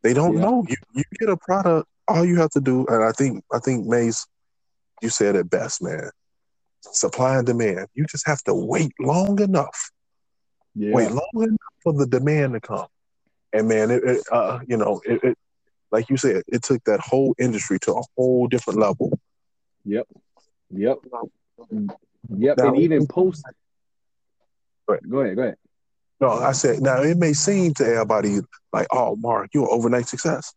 [0.02, 0.42] they don't Yeah.
[0.42, 3.58] know you you get a product all you have to do and i think i
[3.58, 4.26] think mace
[5.02, 6.10] you said it best man
[6.80, 9.90] supply and demand you just have to wait long enough
[10.74, 10.92] Yeah.
[10.94, 12.86] wait long enough for the demand to come
[13.52, 15.38] and man it, it uh you know it, it
[15.90, 19.18] like you said it took that whole industry to a whole different level
[19.86, 20.06] Yep.
[20.70, 20.96] Yep.
[22.38, 22.56] Yep.
[22.58, 23.44] Now- and even post.
[24.88, 25.10] Go ahead.
[25.10, 25.36] Go ahead.
[25.36, 25.56] Go ahead.
[26.24, 28.38] No i said now it may seem to everybody
[28.72, 30.54] like oh mark you're an overnight success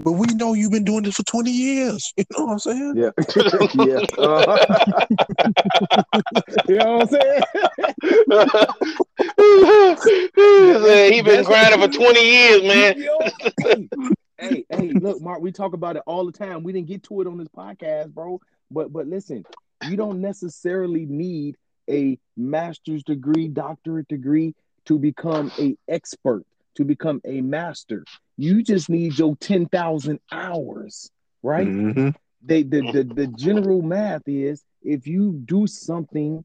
[0.00, 2.94] but we know you've been doing this for 20 years you know what i'm saying
[2.96, 3.10] Yeah.
[3.74, 4.00] yeah.
[4.18, 5.06] Uh-huh.
[6.68, 7.08] you know what I'm
[10.76, 11.12] saying?
[11.12, 12.94] He's been grinding for 20 years, man.
[13.58, 13.88] Hey,
[14.38, 16.62] hey, hey, look, Mark, we talk about it all the time.
[16.62, 18.40] We didn't get to it on this podcast, bro.
[18.70, 19.44] But but listen,
[19.88, 21.56] you don't necessarily need
[21.88, 24.54] a master's degree, doctorate degree
[24.86, 26.44] to become a expert,
[26.76, 28.04] to become a master.
[28.36, 31.10] You just need your 10,000 hours,
[31.42, 31.66] right?
[31.66, 32.14] Mhm.
[32.42, 36.44] they the, the the general math is if you do something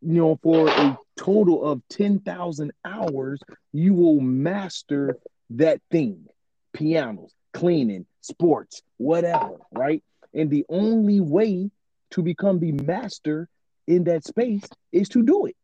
[0.00, 3.40] you know for a total of 10,000 hours
[3.72, 5.16] you will master
[5.50, 6.26] that thing
[6.72, 10.02] pianos cleaning sports whatever right
[10.34, 11.70] and the only way
[12.10, 13.48] to become the master
[13.86, 15.56] in that space is to do it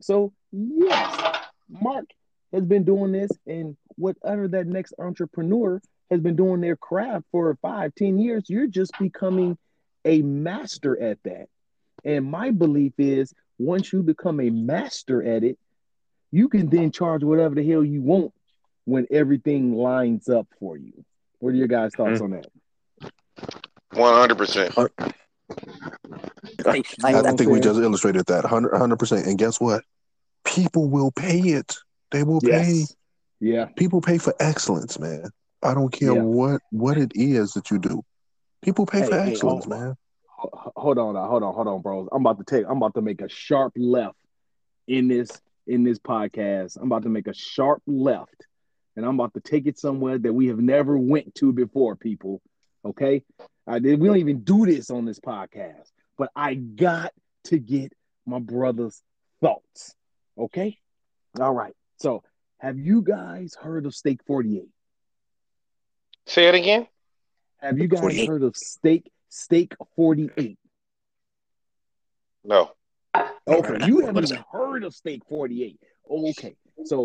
[0.00, 2.06] so yes mark
[2.52, 5.80] has been doing this and whatever that next entrepreneur
[6.10, 9.56] has been doing their craft for five, ten years, you're just becoming
[10.04, 11.46] a master at that.
[12.04, 15.58] And my belief is once you become a master at it,
[16.32, 18.32] you can then charge whatever the hell you want
[18.84, 21.04] when everything lines up for you.
[21.38, 22.34] What are your guys' thoughts mm-hmm.
[22.34, 23.12] on that?
[23.94, 25.12] 100%.
[26.66, 29.26] I, I I think we just illustrated that 100 percent.
[29.26, 29.84] And guess what?
[30.44, 31.76] People will pay it.
[32.10, 32.84] They will pay.
[33.40, 33.66] Yeah.
[33.76, 35.30] People pay for excellence, man.
[35.62, 36.22] I don't care Yeah.
[36.22, 38.02] what what it is that you do.
[38.62, 39.96] People pay for Hey, hey, excellence, oh, man.
[40.42, 42.08] Oh, hold on, hold on, hold on, bros.
[42.12, 42.66] I'm about to take.
[42.68, 44.16] I'm about to make a sharp left
[44.88, 45.30] in this
[45.66, 46.76] in this podcast.
[46.76, 48.46] I'm about to make a sharp left,
[48.96, 51.96] and I'm about to take it somewhere that we have never went to before.
[51.96, 52.40] People,
[52.84, 53.22] okay?
[53.70, 54.00] I did.
[54.00, 57.12] We don't even do this on this podcast, but I got
[57.44, 57.92] to get
[58.26, 59.00] my brother's
[59.40, 59.94] thoughts.
[60.36, 60.78] Okay.
[61.38, 61.74] All right.
[61.98, 62.24] So,
[62.58, 64.68] have you guys heard of Steak 48?
[66.26, 66.88] Say it again.
[67.58, 68.28] Have you guys 48.
[68.28, 70.58] heard of Steak Steak 48?
[72.42, 72.72] No.
[73.46, 75.78] Okay, you haven't even heard of Steak 48.
[76.10, 77.04] Okay, so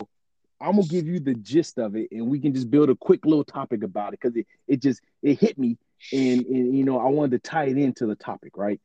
[0.59, 3.25] I'm gonna give you the gist of it, and we can just build a quick
[3.25, 5.77] little topic about it because it, it just it hit me,
[6.11, 8.79] and, and you know I wanted to tie it into the topic, right?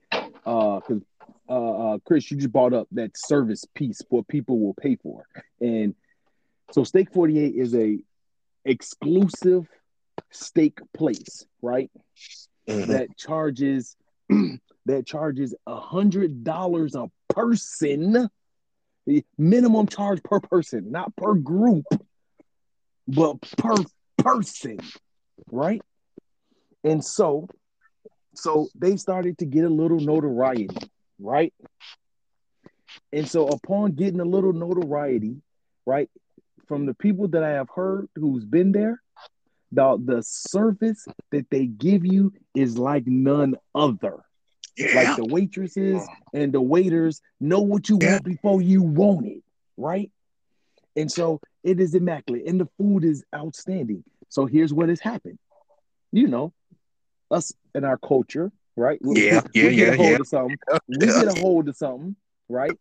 [0.44, 1.02] Uh, because
[1.48, 5.24] uh, uh, Chris, you just brought up that service piece, what people will pay for,
[5.60, 5.94] and
[6.72, 7.98] so Steak 48 is a
[8.64, 9.66] exclusive
[10.30, 11.90] steak place, right?
[12.68, 12.86] Mhm.
[12.88, 13.96] that charges
[14.86, 18.28] that charges a hundred dollars a person
[19.06, 21.86] The minimum charge per person not per group
[23.08, 23.74] but per
[24.18, 24.78] person,
[25.50, 25.82] right?
[26.84, 27.48] And so,
[28.34, 30.76] so they started to get a little notoriety,
[31.18, 31.52] right?
[33.12, 35.36] And so, upon getting a little notoriety,
[35.86, 36.08] right,
[36.66, 39.02] from the people that I have heard who's been there,
[39.72, 44.18] the the service that they give you is like none other.
[44.76, 44.94] Yeah.
[44.94, 48.12] Like the waitresses and the waiters know what you Yeah.
[48.12, 49.42] want before you want it,
[49.76, 50.10] right?
[50.96, 54.04] And so it is immaculate, and the food is outstanding.
[54.28, 55.38] So here's what has happened.
[56.12, 56.52] You know,
[57.30, 58.98] us and our culture, right?
[59.02, 60.20] We, Yeah, we, yeah, we get yeah, a hold yeah.
[60.20, 60.58] of something.
[60.88, 62.16] We get a hold of something,
[62.48, 62.78] right?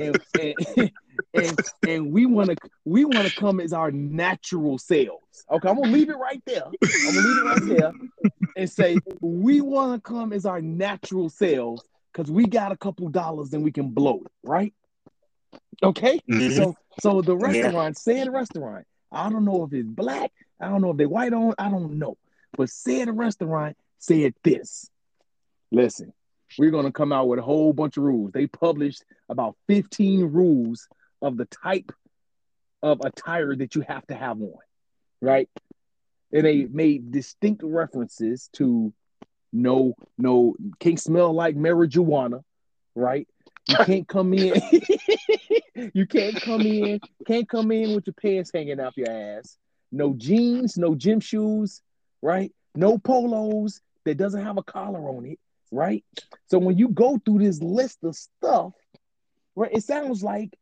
[0.00, 0.54] And and,
[1.34, 5.44] and, and we want to we want to come as our natural selves.
[5.50, 6.64] Okay, I'm gonna leave it right there.
[6.66, 7.92] I'm gonna leave it right there
[8.56, 11.82] and say we want to come as our natural selves
[12.12, 14.72] because we got a couple dollars and we can blow it, right?
[15.82, 16.54] Okay, Mhm.
[16.56, 18.84] so so the restaurant, say the restaurant.
[19.12, 20.32] I don't know if it's black.
[20.60, 21.54] I don't know if they white on.
[21.58, 22.16] I don't know,
[22.56, 24.90] but say the restaurant said this.
[25.70, 26.12] Listen,
[26.58, 28.32] we're gonna come out with a whole bunch of rules.
[28.32, 30.88] They published about 15 rules
[31.20, 31.92] of the type
[32.82, 34.54] of attire that you have to have on,
[35.20, 35.48] right?
[36.32, 38.92] And they made distinct references to
[39.52, 42.42] no, no, can't smell like marijuana,
[42.94, 43.26] right?
[43.66, 44.60] You can't come in,
[45.94, 49.56] you can't come in, can't come in with your pants hanging off your ass.
[49.90, 51.82] No jeans, no gym shoes,
[52.22, 52.52] right?
[52.74, 55.38] No polos that doesn't have a collar on it,
[55.70, 56.02] right?
[56.50, 58.72] So when you go through this list of stuff,
[59.54, 60.56] right, it sounds like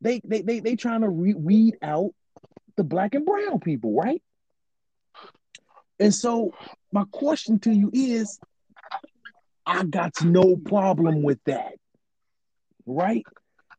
[0.00, 2.12] they they they, they trying to re- weed out
[2.76, 4.22] the black and brown people, right?
[5.98, 6.54] And so
[6.90, 8.40] my question to you is,
[9.66, 11.74] I got no problem with that,
[12.86, 13.26] right?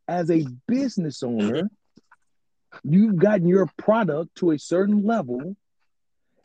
[0.08, 1.72] As a business owner,
[2.84, 5.56] you've gotten your product to a certain level,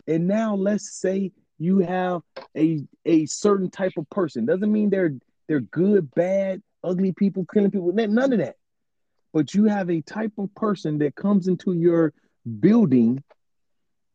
[0.07, 2.23] and now let's say you have
[2.57, 4.47] a a certain type of person.
[4.47, 5.15] Doesn't mean they're
[5.49, 7.93] they're good, bad, ugly people, killing people.
[7.93, 8.57] None of that.
[9.33, 12.13] But you have a type of person that comes into your
[12.61, 13.23] building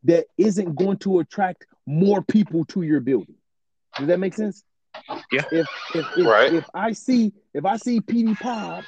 [0.03, 3.35] that isn't going to attract more people to your building.
[3.97, 4.63] Does that make sense?
[5.31, 5.43] Yeah.
[5.51, 6.53] If if if, Right.
[6.53, 8.83] if I see if I see PD Pop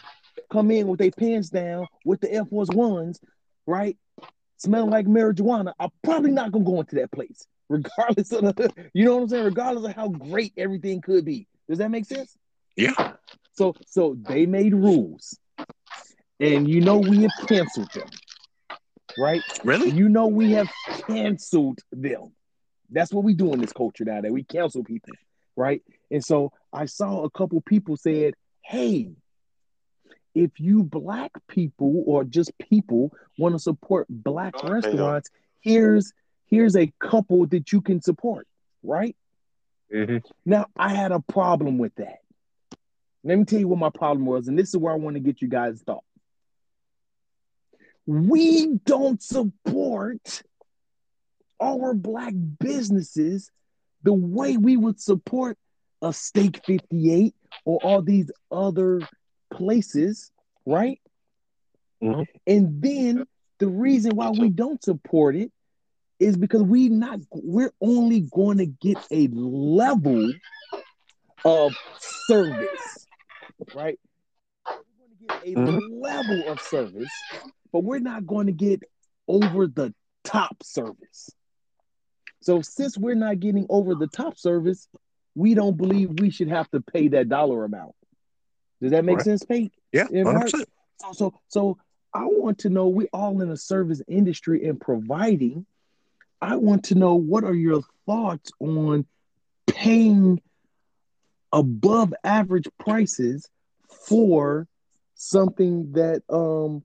[0.51, 3.19] come in with their pants down with the Air Force Ones,
[3.65, 3.97] right,
[4.57, 9.05] smelling like marijuana, I'm probably not gonna go into that place, regardless of the, you
[9.05, 11.47] know what I'm saying, regardless of how great everything could be.
[11.67, 12.37] Does that make sense?
[12.75, 13.13] Yeah.
[13.53, 15.37] So so they made rules,
[16.39, 18.09] and you know we have canceled them,
[19.17, 19.41] right?
[19.63, 19.91] Really?
[19.91, 20.69] You know we have
[21.07, 22.31] canceled them.
[22.89, 24.21] That's what we do in this culture now.
[24.21, 25.13] That we cancel people,
[25.55, 25.81] right?
[26.09, 29.11] And so I saw a couple people said, "Hey,
[30.33, 35.29] if you black people or just people want to support black restaurants,
[35.61, 36.11] here's
[36.53, 38.47] here's a couple that you can support,
[38.83, 39.15] right?"
[39.91, 42.19] hmm Now, I had a problem with that.
[43.23, 45.21] Let me tell you what my problem was, and this is where I want to
[45.21, 46.03] get you guys' thought.
[48.05, 50.43] We don't support
[51.61, 53.49] our black businesses
[54.03, 55.57] the way we would support
[56.01, 57.33] a Steak 58
[57.63, 58.99] or all these other
[59.49, 60.31] places,
[60.65, 60.99] right?
[62.01, 62.25] Mhm.
[62.45, 63.25] And then
[63.59, 65.52] the reason why we don't support it
[66.23, 70.33] is because we not we're only going to get a level
[71.45, 73.07] of service,
[73.73, 73.99] right?
[74.65, 76.01] We're going to get a Mhm.
[76.01, 77.25] level of service,
[77.71, 78.83] but we're not going to get
[79.27, 79.93] over the
[80.23, 81.29] top service.
[82.41, 84.87] So since we're not getting over the top service,
[85.35, 87.95] we don't believe we should have to pay that dollar amount.
[88.81, 89.23] Does that make Right.
[89.23, 89.73] sense, Pete?
[89.91, 90.07] Yeah.
[90.11, 90.51] Yeah, Hundred Mark.
[90.51, 90.69] percent.
[90.99, 91.77] So, so, so
[92.13, 92.87] I want to know.
[92.87, 95.65] We all in the service industry and providing.
[96.43, 99.05] I want to know what are your thoughts on
[99.65, 100.41] paying
[101.53, 103.47] above average prices
[104.07, 104.67] for
[105.15, 106.83] something that um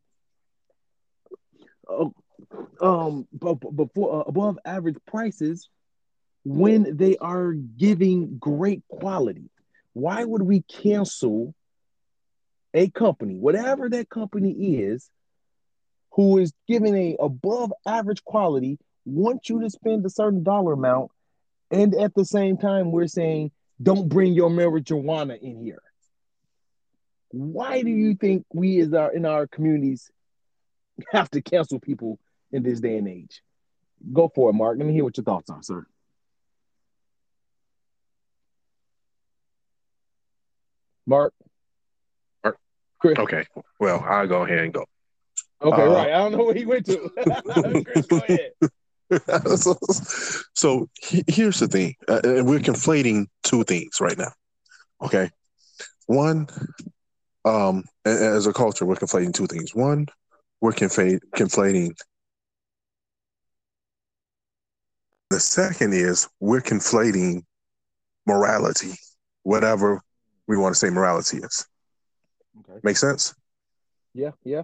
[1.89, 2.05] uh,
[2.81, 5.69] um b- b- before uh, above average prices
[6.45, 9.51] when they are giving great quality.
[9.93, 11.53] Why would we cancel
[12.75, 15.11] a company, whatever that company is,
[16.13, 18.79] who is giving a above average quality,
[19.09, 21.11] want you to spend a certain dollar amount,
[21.71, 23.51] and at the same time we're saying
[23.83, 25.83] don't bring your marijuana in here.
[27.31, 30.11] Why do you think we as our in our communities
[31.13, 32.19] have to cancel people
[32.53, 33.43] in this day and age?
[34.13, 34.79] Go for it, Mark.
[34.79, 35.87] Let me hear what your thoughts are, sir.
[41.07, 41.33] Mark.
[42.45, 42.59] Mark.
[42.99, 43.19] Chris.
[43.19, 43.47] Okay.
[43.81, 44.85] Well, I'll go ahead and go.
[45.63, 46.13] Okay, Uh, right.
[46.13, 47.11] I don't know where he went to.
[47.85, 48.53] Chris, go ahead.
[49.57, 49.77] So,
[50.55, 54.33] so he- here's the thing, uh, and we're conflating two things right now.
[55.03, 55.31] Okay,
[56.07, 56.49] one,
[57.45, 59.75] um, as a culture, we're conflating two things.
[59.75, 60.07] One,
[60.61, 61.95] we're confla- conflating.
[65.31, 67.43] The second is we're conflating
[68.27, 68.93] morality,
[69.43, 70.01] whatever
[70.47, 71.67] we want to say morality is.
[72.61, 72.81] Okay.
[72.83, 73.35] Make sense?
[74.15, 74.63] Yeah, yeah.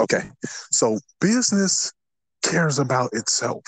[0.00, 0.30] Okay.
[0.70, 1.92] So business
[2.44, 3.62] cares about itself.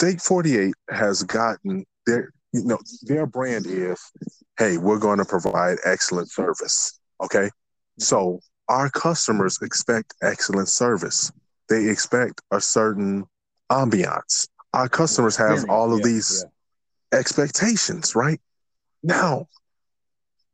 [0.00, 4.00] Steak 48 has gotten their you know their brand is
[4.58, 7.00] hey, we're going to provide excellent service.
[7.22, 7.50] Okay?
[7.98, 11.32] So our customers expect excellent service.
[11.68, 13.24] They expect a certain
[13.70, 14.48] ambiance.
[14.72, 16.44] Our customers have all of Yeah, these
[17.12, 18.40] expectations, right?
[19.02, 19.46] Now,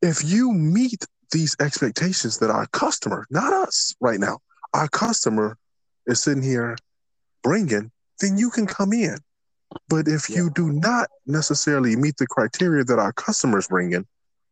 [0.00, 4.38] if you meet these expectations that our customer, not us right now,
[4.72, 5.58] our customer
[6.06, 6.76] is sitting here
[7.42, 7.90] bringing,
[8.20, 9.18] then you can come in.
[9.88, 14.06] But if you do not necessarily meet the criteria that our customers bring in,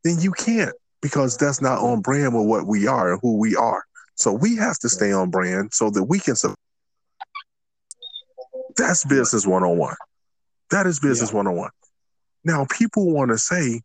[0.04, 3.56] then you can't because that's not on brand with what we are and who we
[3.56, 3.84] are.
[4.14, 6.36] So we have to stay on brand so that we can.
[6.36, 6.54] Su-
[8.76, 9.94] that's business 101.
[10.70, 11.70] That is business 101.
[12.44, 13.82] Now, people want to say,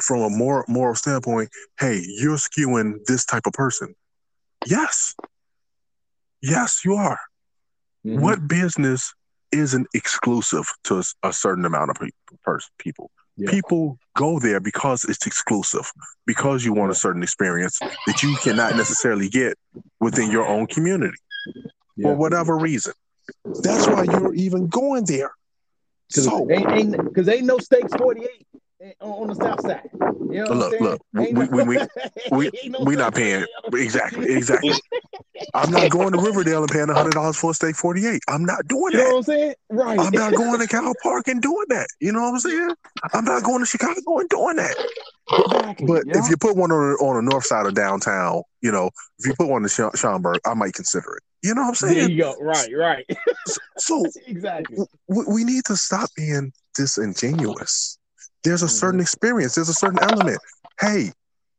[0.00, 3.94] from a moral, moral standpoint, hey, you're skewing this type of person.
[4.66, 5.14] Yes.
[6.42, 7.18] Yes, you are.
[8.06, 8.20] Mhm.
[8.20, 9.12] What business
[9.52, 13.10] isn't exclusive to a certain amount of pe- people?
[13.36, 13.50] Yeah.
[13.50, 15.90] People go there because it's exclusive,
[16.26, 19.56] because you want a certain experience that you cannot necessarily get
[20.00, 21.16] within your own community
[21.96, 22.08] Yeah.
[22.08, 22.92] for whatever reason.
[23.62, 25.30] That's why you're even going there.
[26.14, 28.46] Cause So, ain't, ain't, ain't no stakes 48
[28.82, 29.90] Eh, on, on the south side.
[30.30, 31.78] You know Look, look, we- Ain't we- we-
[32.32, 33.44] we- no we not paying.
[33.74, 34.72] Exactly, exactly.
[35.54, 38.20] I'm not going to Riverdale and paying hundred dollars for a steak 48.
[38.28, 39.10] I'm not doing You know that.
[39.10, 39.54] what I'm saying?
[39.70, 39.98] Right.
[39.98, 41.88] I'm not going to Cal Park and doing that.
[42.00, 42.70] You know what I'm saying?
[43.12, 44.76] I'm not going to Chicago and doing that.
[45.32, 45.86] Exactly.
[45.86, 46.18] But yeah.
[46.22, 49.34] if you put one on, on the north side of downtown, you know, if you
[49.34, 51.22] put one in Scha- Schaumburg, I might consider it.
[51.42, 52.10] You know what I'm there saying?
[52.10, 52.34] you go.
[52.40, 53.06] Right, right.
[53.78, 54.78] So exactly.
[55.08, 57.98] we, we need to stop being disingenuous.
[58.44, 58.70] There's a Mhm.
[58.70, 59.54] certain experience.
[59.54, 60.38] There's a certain element.
[60.80, 61.12] Hey,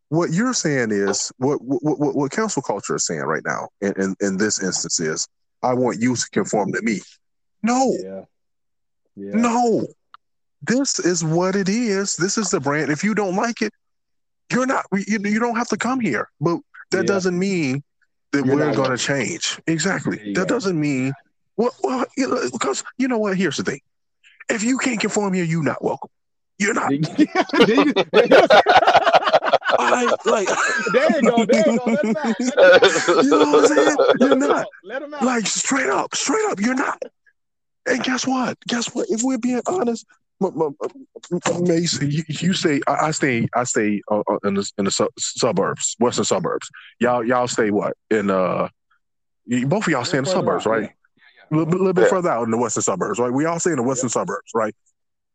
[0.10, 3.70] what you're saying is what what, what, what cancel culture is saying right now.
[3.82, 5.28] In, in in this instance is,
[5.64, 7.02] I want you to conform to me.
[7.64, 8.26] No, Yeah.
[9.16, 9.36] Yeah.
[9.36, 9.88] no.
[10.64, 12.16] This is what it is.
[12.16, 12.92] This is the brand.
[12.92, 13.74] If you don't like it,
[14.52, 14.86] you're not.
[14.94, 16.30] You, you don't have to come here.
[16.40, 16.60] But
[16.92, 17.04] that Yeah.
[17.14, 17.84] doesn't mean
[18.32, 19.60] that You're we're going to change.
[19.68, 20.34] Exactly.
[20.34, 21.14] That doesn't mean.
[21.58, 23.38] Well, well, you know, because you know what?
[23.38, 23.82] Here's the thing.
[24.50, 26.10] If you can't conform here, you're not welcome.
[26.62, 26.92] You're not.
[29.80, 30.48] I like.
[30.94, 31.46] there you go.
[31.46, 31.86] There you go.
[31.96, 33.24] That's right.
[33.24, 33.98] You know what I'm saying?
[34.20, 34.68] You're not.
[34.84, 35.24] Let him out.
[35.24, 37.02] Like straight up, straight up, you're not.
[37.88, 38.58] And guess what?
[38.68, 39.08] Guess what?
[39.10, 40.06] If we're being honest,
[40.42, 40.76] M- M-
[41.34, 44.86] M- Mace, you, you say I, I stay, I stay uh, uh, in the in
[44.86, 46.70] the su- suburbs, western suburbs.
[47.00, 48.68] Y'all, y'all stay what in uh?
[49.66, 50.92] Both of y'all stay in the suburbs, out, right?
[51.52, 52.10] A little, bit- little bit Yeah.
[52.10, 53.32] further out in the western suburbs, right?
[53.34, 54.76] We all stay in the western suburbs, right?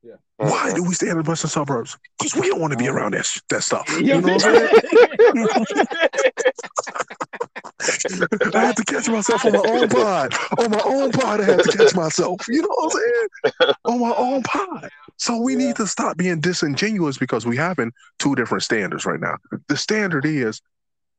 [0.06, 0.14] Yeah.
[0.36, 1.96] Why do we stay in the western suburbs?
[2.18, 3.86] Because we don't want to be around that sh- that stuff.
[4.00, 4.16] Yeah.
[4.16, 5.46] You know what I'm saying?
[8.54, 10.34] I had to catch myself on my own pod.
[10.58, 12.40] On my own pod, I had to catch myself.
[12.48, 13.74] You know what I'm saying?
[13.86, 14.90] On my own pod.
[15.16, 15.58] So we Yeah.
[15.68, 19.36] need to stop being disingenuous because we having two different standards right now.
[19.68, 20.60] The standard is,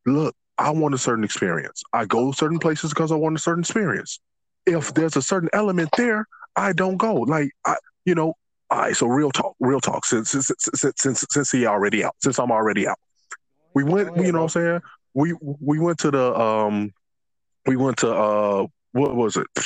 [0.05, 1.83] look, I want a certain experience.
[1.93, 4.19] I go certain places because I want a certain experience.
[4.65, 7.15] If there's a certain element there, I don't go.
[7.15, 7.75] Like I,
[8.05, 8.33] you know,
[8.69, 8.95] all right.
[8.95, 10.05] So real talk, real talk.
[10.05, 12.99] Since since since since, since he already out, since I'm already out,
[13.73, 14.09] we went.
[14.09, 14.81] Ahead, you know what I'm saying?
[15.13, 16.93] We we went to the um,
[17.65, 19.47] we went to uh, what was it?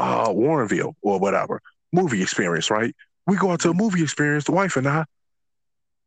[0.00, 1.60] Uh, Warrenville or whatever
[1.92, 2.94] movie experience, right?
[3.26, 5.04] We go out to a movie experience, the wife and I.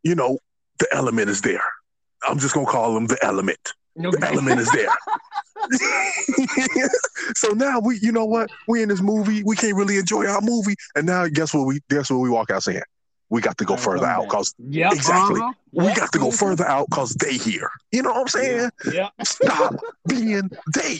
[0.03, 0.39] You know,
[0.79, 1.61] the element is there.
[2.27, 3.73] I'm just gonna call him the element.
[3.95, 4.87] The element is there.
[7.35, 8.49] so now we, you know what?
[8.67, 9.43] We in this movie.
[9.43, 11.65] We can't really enjoy our movie, and now guess what?
[11.65, 12.81] We guess what we walk out saying.
[13.29, 14.91] We got to go further out because Yep.
[14.93, 15.39] Exactly.
[15.39, 15.53] uh-huh.
[15.71, 15.95] we Yep.
[15.95, 16.37] got to go Mhm.
[16.39, 17.69] further out because they here.
[17.91, 18.69] You know what I'm saying?
[18.91, 19.11] Yep.
[19.23, 19.75] Stop
[20.07, 20.99] being they.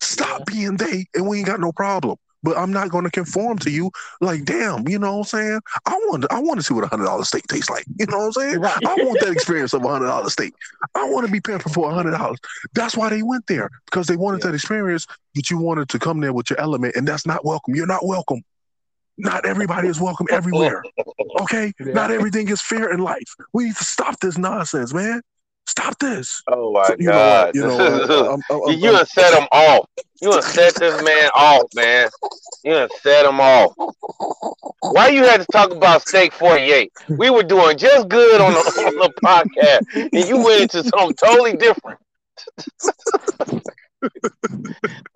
[0.00, 0.44] Stop Yeah.
[0.46, 2.16] being they, and we ain't got no problem.
[2.44, 3.90] But I'm not going to conform to you.
[4.20, 5.60] Like, damn, you know what I'm saying?
[5.86, 7.86] I want, I want to see what a hundred dollar steak tastes like.
[7.98, 8.60] You know what I'm saying?
[8.60, 8.86] Right.
[8.86, 10.52] I want that experience of a hundred dollar steak.
[10.94, 12.38] I want to be pampered for a hundred dollars.
[12.74, 14.50] That's why they went there because they wanted Yeah.
[14.50, 15.06] that experience.
[15.34, 17.74] But you wanted to come there with your element, and that's not welcome.
[17.74, 18.42] You're not welcome.
[19.16, 20.82] Not everybody is welcome everywhere.
[21.40, 21.92] Okay, Yeah.
[21.94, 23.34] not everything is fair in life.
[23.52, 25.20] We need to stop this nonsense, man.
[25.66, 26.42] Stop this.
[26.48, 27.54] Oh my So, you know, god!
[27.54, 29.88] you know, I'm- I'm- I'm- you done set him off.
[30.20, 32.08] You done set this man off, man.
[32.64, 33.72] You done set him off.
[34.80, 36.92] Why you had to talk about Steak 48?
[37.10, 41.14] We were doing just good on the, on the podcast, and you went into something
[41.16, 41.98] totally different.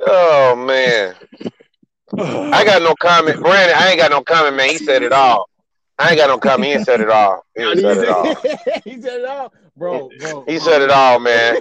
[0.07, 1.15] oh man.
[2.17, 3.41] I got no comment.
[3.41, 4.71] Brandon, I ain't got no comment, man.
[4.71, 5.49] He said it all.
[5.99, 6.79] I ain't got no comment.
[6.79, 7.45] He said it all.
[7.57, 8.35] He ain't said it all.
[8.85, 10.11] he said it all, bro.
[10.21, 10.65] bro He bro.
[10.65, 11.59] said it all, man.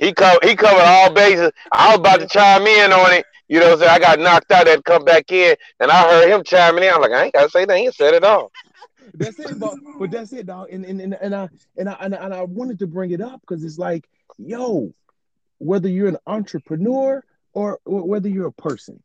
[0.00, 1.50] He co- he covered all bases.
[1.72, 3.24] I was about to chime in on it.
[3.48, 3.90] You know what I'm saying?
[3.90, 6.92] I got knocked out and come back in, and I heard him chiming in.
[6.92, 7.78] I'm like, I ain't gotta say that.
[7.78, 8.52] He said it all.
[9.14, 10.68] That's it, but, but that's it, dog.
[10.70, 11.48] And and, and and I
[11.78, 14.06] and I and I, and I wanted to bring it up because it's like,
[14.36, 14.92] yo,
[15.58, 19.02] whether you're an entrepreneur or, or whether you're a person,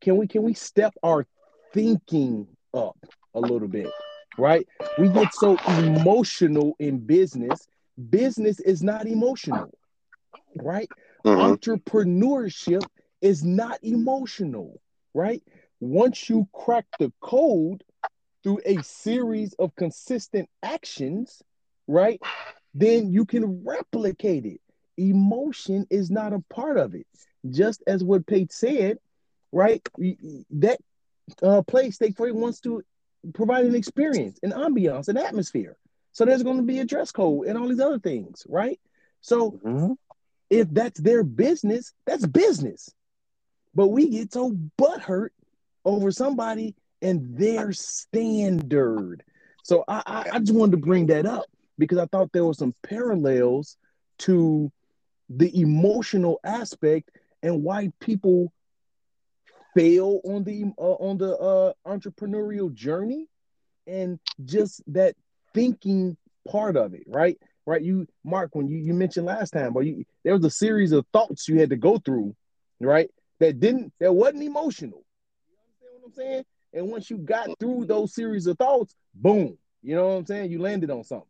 [0.00, 1.26] can we can we step our
[1.72, 2.96] thinking up
[3.34, 3.90] a little bit,
[4.38, 4.66] right?
[4.98, 7.66] We get so emotional in business.
[8.10, 9.72] Business is not emotional,
[10.56, 10.90] right?
[11.24, 11.58] Mhm.
[11.58, 12.86] entrepreneurship
[13.20, 14.80] is not emotional,
[15.14, 15.42] right?
[15.80, 17.82] Once you crack the code
[18.42, 21.42] through a series of consistent actions,
[21.86, 22.20] right,
[22.74, 24.60] then you can replicate it.
[24.96, 27.06] Emotion is not a part of it.
[27.50, 28.98] Just as what Pate said,
[29.52, 29.86] right?
[30.50, 30.78] That
[31.42, 32.82] uh, place Steak 48 wants to
[33.32, 35.76] provide an experience, an ambiance, an atmosphere.
[36.12, 38.80] So there's going to be a dress code and all these other things, right?
[39.20, 39.96] So Mhm.
[40.50, 42.90] if that's their business, that's business.
[43.74, 45.30] But we get so butthurt
[45.84, 49.24] over somebody and their standard.
[49.64, 51.46] So I, I, I just wanted to bring that up
[51.78, 53.76] because I thought there were some parallels
[54.20, 54.70] to
[55.28, 57.10] the emotional aspect
[57.42, 58.52] and why people
[59.74, 63.26] fail on the uh, on the uh, entrepreneurial journey
[63.86, 65.14] and just that
[65.52, 66.16] thinking
[66.48, 67.38] part of it, right?
[67.66, 67.82] Right.
[67.82, 71.06] You, Mark, when you, you mentioned last time, but you, there was a series of
[71.12, 72.36] thoughts you had to go through,
[72.78, 73.08] right?
[73.40, 75.02] That didn't, that wasn't emotional.
[75.48, 75.56] You
[75.88, 76.44] understand what I'm saying?
[76.74, 80.50] And once you got through those series of thoughts, boom, you know what I'm saying?
[80.50, 81.28] You landed on something.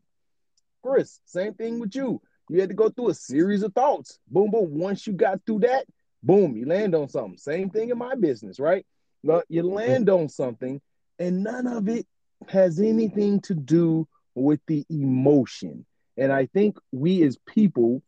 [0.83, 2.21] Chris, same thing with you.
[2.49, 4.19] You had to go through a series of thoughts.
[4.29, 4.77] Boom, boom.
[4.79, 5.87] Once you got through that,
[6.25, 7.37] boom, you land on something.
[7.37, 8.85] Same thing in my business, right?
[9.23, 9.75] But you mm-hmm.
[9.75, 10.81] land on something,
[11.19, 12.07] and none of it
[12.49, 15.87] has anything to do with the emotion.
[16.17, 18.03] And I think we as people,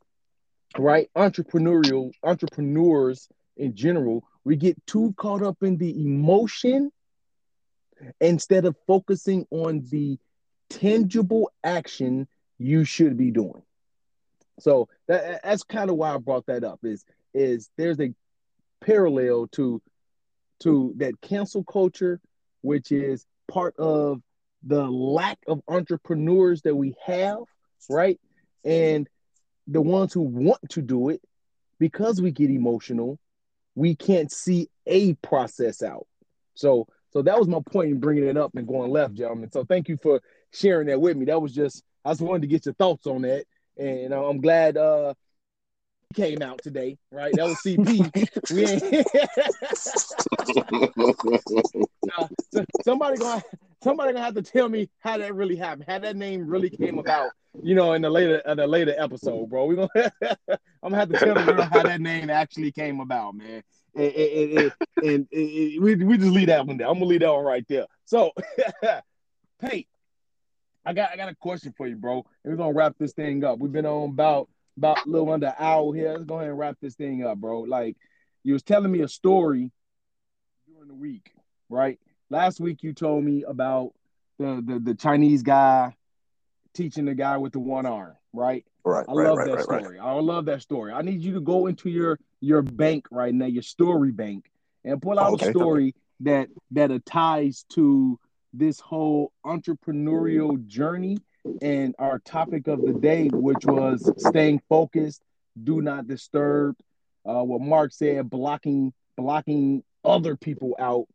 [0.79, 6.91] right, entrepreneurial entrepreneurs in general, we get too caught up in the emotion
[8.21, 10.19] instead of focusing on the
[10.69, 13.63] tangible action you should be doing.
[14.61, 16.81] So that, that's kind of why I brought that up.
[16.83, 17.05] Is
[17.37, 18.13] is there's a
[18.81, 19.81] parallel to
[20.61, 22.21] to that cancel culture,
[22.63, 24.21] which is part of
[24.65, 27.39] the lack of entrepreneurs that we have,
[27.91, 28.19] right?
[28.65, 29.09] And
[29.67, 31.21] the ones who want to do it,
[31.79, 33.19] because we get emotional,
[33.75, 36.07] we can't see a process out.
[36.55, 39.51] So, so that was my point in bringing it up and going left, gentlemen.
[39.53, 40.21] So, thank you for
[40.53, 41.27] sharing that with me.
[41.27, 43.45] That was just I just wanted to get your thoughts on that,
[43.77, 45.15] and I'm glad uh
[46.17, 46.99] came out today.
[47.13, 48.11] Right, that was CP.
[48.53, 49.07] we ain't.
[52.07, 53.43] Now, so- somebody gonna
[53.83, 56.99] somebody gonna have to tell me how that really happened, how that name really came
[56.99, 57.31] about.
[57.63, 59.67] You know, in the later in the later episode, bro.
[59.67, 59.89] We gonna
[60.51, 63.63] I'm gonna have to tell the girl how that name actually came about, man.
[63.95, 64.73] And, and, and, and-
[65.33, 66.87] and we we just leave that one there.
[66.89, 67.87] I'm gonna leave that one right there.
[68.05, 68.33] So,
[69.61, 69.89] Pate,
[70.85, 72.25] I got I got a question for you, bro.
[72.45, 73.59] And we're gonna wrap this thing up.
[73.59, 76.13] We've been on about about a little under an hour here.
[76.13, 77.61] Let's go ahead and wrap this thing up, bro.
[77.61, 77.97] Like
[78.45, 79.71] you was telling me a story
[80.69, 81.33] during the week,
[81.69, 81.99] right?
[82.31, 83.93] Last week you told me about
[84.39, 85.95] the the, the Chinese guy
[86.75, 88.65] teaching the guy with the one arm, right?
[88.85, 89.81] Right, I right, love right, that right, right.
[89.83, 89.99] story.
[89.99, 90.93] I love that story.
[90.93, 94.51] I need you to go into your your bank right now, your story bank,
[94.85, 95.49] and pull out Okay.
[95.49, 98.19] a story that that ties to
[98.53, 101.19] this whole entrepreneurial journey
[101.63, 105.23] and our topic of the day, which was staying focused,
[105.63, 106.77] do not disturb.
[107.25, 111.07] Uh, what Mark said, blocking blocking other people out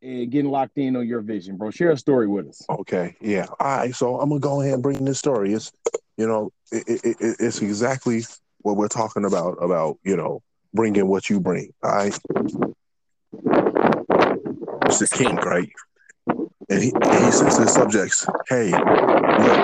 [0.00, 1.70] and getting locked in on your vision, bro.
[1.70, 2.62] Share a story with us.
[2.68, 3.46] Okay, yeah.
[3.60, 5.52] All right, so I'm gonna go ahead and bring this story.
[5.52, 5.72] It's,
[6.16, 8.22] you know, it, it, it, it's exactly
[8.58, 9.62] what we're talking about.
[9.62, 10.42] About you know,
[10.72, 11.72] bringing what you bring.
[11.82, 12.18] All right.
[14.86, 15.70] It's the king, right?
[16.72, 19.60] And he, he says to his subjects, "Hey, look,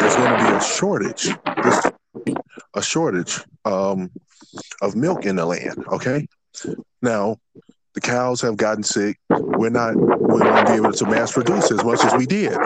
[0.00, 1.28] there's going to be a shortage.
[1.62, 1.92] There's
[2.74, 4.10] a shortage um,
[4.82, 5.84] of milk in the land.
[5.88, 6.26] Okay.
[7.00, 7.36] Now,
[7.94, 9.18] the cows have gotten sick.
[9.30, 9.94] We're not.
[9.96, 12.56] We won't be able to mass produce as much as we did.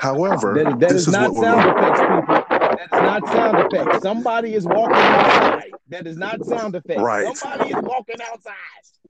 [0.00, 1.84] However, That, that this is is not what we're sound going.
[1.84, 2.51] effects, people.
[2.90, 4.02] That is not sound effect.
[4.02, 5.70] Somebody is walking outside.
[5.88, 7.00] That is not sound effect.
[7.00, 7.36] Right.
[7.36, 8.54] Somebody is walking outside.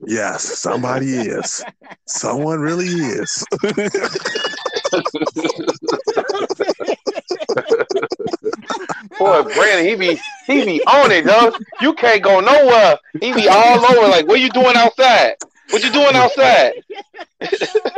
[0.05, 1.63] Yes, somebody is.
[2.05, 3.45] Someone really is.
[9.17, 11.55] Boy, Brandon, he be he be on it, dog.
[11.81, 12.99] You can't go nowhere.
[13.19, 14.07] He be all over.
[14.07, 15.35] Like, what you doing outside?
[15.69, 16.73] What you doing outside?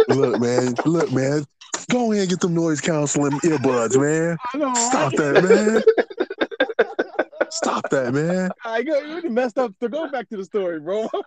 [0.09, 0.75] look, man.
[0.85, 1.45] Look, man.
[1.89, 4.37] Go ahead and get them noise canceling earbuds, man.
[4.75, 5.17] Stop right?
[5.17, 5.83] that, man.
[7.51, 8.51] Stop that, man.
[8.65, 9.73] I go, you messed up.
[9.79, 11.09] So go back to the story, bro.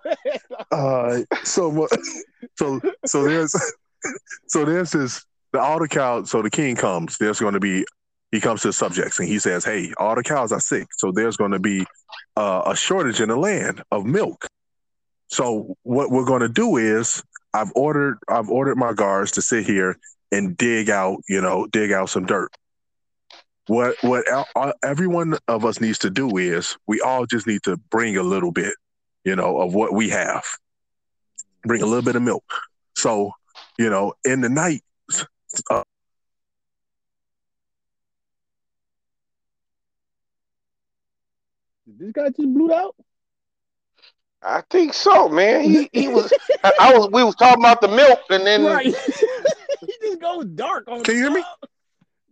[0.71, 1.89] Uh, so
[2.57, 3.55] so so there's
[4.49, 6.31] so there's this the all the cows.
[6.31, 7.17] So the king comes.
[7.17, 7.87] There's going to be
[8.33, 10.89] he comes to the subjects and he says, "Hey, all the cows are sick.
[10.93, 11.87] So there's going to be
[12.37, 14.47] uh, a shortage in the land of milk.
[15.29, 17.23] So what we're going to do is
[17.55, 19.99] I've ordered I've ordered my guards to sit here
[20.31, 22.51] and dig out you know dig out some dirt.
[23.67, 27.47] What what el- uh, every one of us needs to do is we all just
[27.47, 28.75] need to bring a little bit
[29.29, 30.43] you know, of what we have.
[31.65, 32.45] Bring a little bit of milk.
[32.97, 33.33] So,
[33.79, 34.83] you know, in the night,
[35.71, 35.83] uh,
[41.87, 42.95] this guy just blew out.
[44.43, 45.63] I think so, man.
[45.65, 46.33] He he was.
[46.65, 47.11] I, I was.
[47.13, 48.95] We was talking about the milk, and then Right.
[50.19, 51.45] He just goes dark on Can you hear me?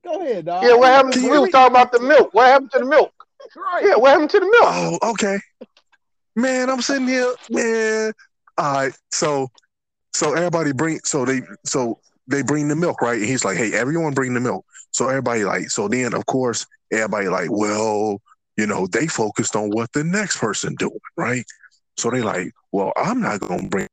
[0.05, 0.65] Go ahead, dog.
[0.65, 1.13] yeah, what happened?
[1.15, 1.53] Can you We hear was me?
[1.53, 2.35] talking about the milk.
[2.35, 3.13] What happened to the milk?
[3.57, 3.85] Right.
[3.87, 5.01] Yeah, what happened to the milk?
[5.03, 5.39] oh, okay.
[6.35, 8.13] Man, I'm sitting here, man.
[8.59, 8.93] All right.
[9.13, 9.49] So,
[10.13, 13.19] so everybody bring, so they, so they bring the milk, right?
[13.19, 14.65] And he's like, hey, everyone bring the milk.
[14.93, 18.21] So everybody like, so then of course, everybody like, well,
[18.57, 21.45] you know, they focused on what the next person doing, right?
[21.97, 23.87] So they like, well, I'm not gonna bring,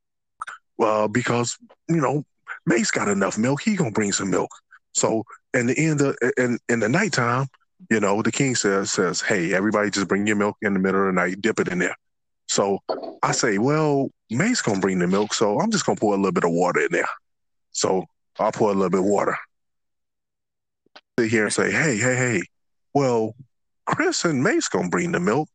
[0.77, 2.25] well, because you know,
[2.65, 3.61] Mace got enough milk.
[3.61, 4.51] He gonna bring some milk.
[4.93, 7.47] So in the end of in in the nighttime,
[7.89, 11.01] you know, the king says says, hey, everybody, just bring your milk in the middle
[11.01, 11.95] of the night, dip it in there.
[12.47, 12.79] So
[13.21, 16.31] I say, well, Mace gonna bring the milk, so I'm just gonna pour a little
[16.31, 17.09] bit of water in there.
[17.71, 18.05] So
[18.39, 19.37] I'll pour a little bit of water.
[21.19, 22.43] Sit here and say, hey, hey, hey,
[22.93, 23.35] well,
[23.85, 25.49] Chris and Mace gonna bring the milk,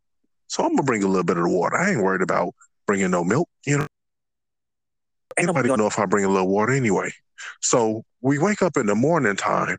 [0.46, 1.76] so I'm gonna bring a little bit of the water.
[1.76, 2.54] I ain't worried about
[2.86, 3.86] bringing no milk, you know.
[5.36, 7.12] Ain't nobody gonna know if I bring a little water anyway.
[7.60, 9.78] So we wake up in the morning time,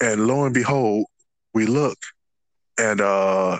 [0.00, 1.06] and lo and behold,
[1.52, 1.98] we look,
[2.78, 3.58] and uh,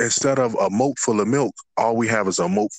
[0.00, 2.70] instead of a moat full of milk, all we have is a moat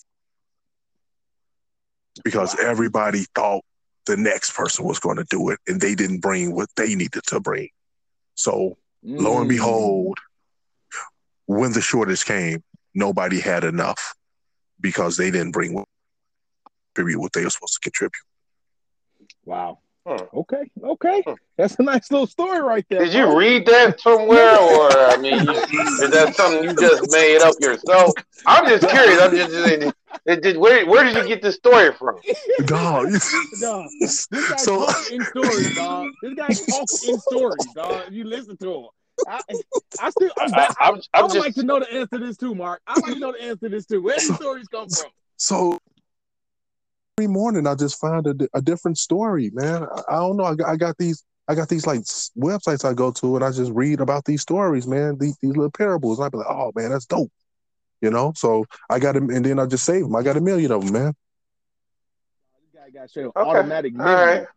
[2.23, 3.63] because everybody thought
[4.05, 7.23] the next person was going to do it, and they didn't bring what they needed
[7.28, 7.69] to bring.
[8.36, 9.39] So lo Mm.
[9.41, 10.17] and behold,
[11.45, 12.63] when the shortage came,
[12.95, 14.15] nobody had enough
[14.82, 15.86] because they didn't bring
[16.98, 18.24] what, contribute what they are supposed to contribute.
[19.45, 19.80] Wow.
[20.06, 20.24] Hmm.
[20.34, 20.72] Okay.
[20.82, 21.24] Okay.
[21.58, 23.00] That's a nice little story right there.
[23.04, 27.41] Did you read that somewhere, or I mean, you, is that something you just made
[27.41, 28.14] up yourself?
[28.45, 29.20] I'm just curious.
[29.22, 29.93] I'm just, it,
[30.26, 32.16] it, it- where where did you get this story from?
[32.66, 33.08] Dog.
[33.62, 36.08] Dog, This guy so in stories, dog.
[36.22, 38.04] This guy talks in stories, dog.
[38.12, 38.86] You listen to him.
[39.28, 39.41] I,
[40.00, 42.26] I still, I'm, I, I, I'm, I I'm would like to know the answer to
[42.26, 42.82] this too, Mark.
[42.88, 44.02] I want to know the answer to this too.
[44.02, 45.10] Where these stories come from?
[45.36, 45.80] so
[47.20, 49.84] every morning I just find a, a different story, man.
[49.84, 50.43] I, I don't know.
[50.43, 52.01] I got, I got these I got these like
[52.38, 55.18] websites I go to and I just read about these stories, man.
[55.18, 56.20] These these little parables.
[56.20, 57.32] And I be like, oh man, that's dope.
[58.01, 58.34] You know.
[58.36, 60.15] So I got them, and then I just save them.
[60.15, 61.13] I got a million of them, man.
[62.61, 63.49] This guy got straight up Okay.
[63.49, 64.38] automatic All memory.
[64.39, 64.47] right.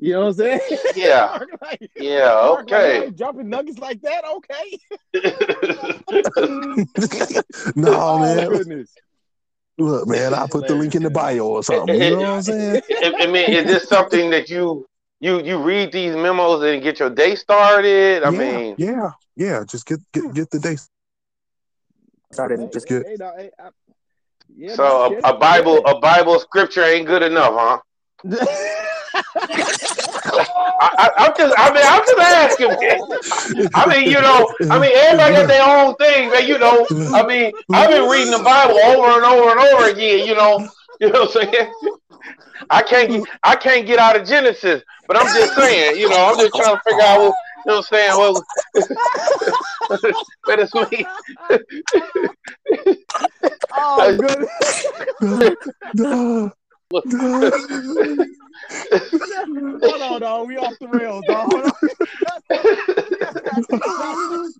[0.00, 0.60] You know what I'm saying?
[0.96, 1.38] Yeah.
[1.62, 2.34] Like- Yeah.
[2.34, 3.06] Mark, like, Okay.
[3.06, 4.24] I'm dropping nuggets like that.
[4.24, 4.78] Okay.
[7.76, 8.48] no, oh man.
[8.48, 8.92] goodness.
[9.78, 11.94] Look, man, I put the link in the bio or something.
[11.94, 12.82] You know what I'm saying?
[13.02, 14.86] I, I mean, is this something that you
[15.20, 18.24] you you read these memos and get your day started?
[18.24, 19.64] I yeah, mean, yeah, yeah.
[19.64, 20.76] Just get get get the day
[22.32, 22.58] started.
[22.58, 23.70] and Just get Hey, dog, hey, I-
[24.56, 27.78] yeah, so a, a Bible a Bible scripture ain't good enough, huh?
[30.38, 33.70] I, I, I'm just I mean I'm just asking.
[33.74, 37.26] I mean, you know, I mean everybody got their own thing, but You know, I
[37.26, 40.26] mean, I've been reading the Bible over and over and over again.
[40.26, 40.68] You know,
[41.00, 41.72] you know what I'm saying?
[42.70, 46.30] I can't get I can't get out of Genesis, but I'm just saying, you know,
[46.30, 47.34] I'm just trying to figure out what
[47.66, 48.16] you know what I'm saying.
[48.16, 48.44] Well,
[50.46, 51.06] but it's me.
[53.76, 54.50] oh goodness.
[55.94, 56.52] no,
[56.94, 58.24] no.
[59.82, 60.48] Hold on, dog.
[60.48, 61.70] We off the rails, dog.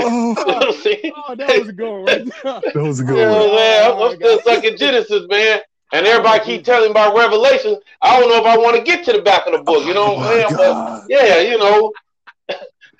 [0.00, 2.04] Oh, oh, that was a good one.
[2.04, 3.38] Right that was a You good know one.
[3.40, 3.92] what I'm saying?
[3.92, 5.60] I'm, I'm still stuck in Genesis, man.
[5.92, 7.76] And everybody keep telling about Revelation.
[8.02, 9.84] I don't know if I want to get to the back of the book.
[9.86, 10.56] You know Oh what I'm saying?
[10.56, 11.92] But yeah, you know.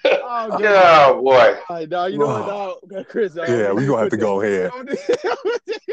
[0.04, 1.10] Oh, God.
[1.10, 1.58] Oh boy.
[1.68, 2.12] All right, dog.
[2.12, 3.06] You know what, dog?
[3.08, 3.36] Chris.
[3.36, 4.70] uh, Yeah, we gonna have to go ahead.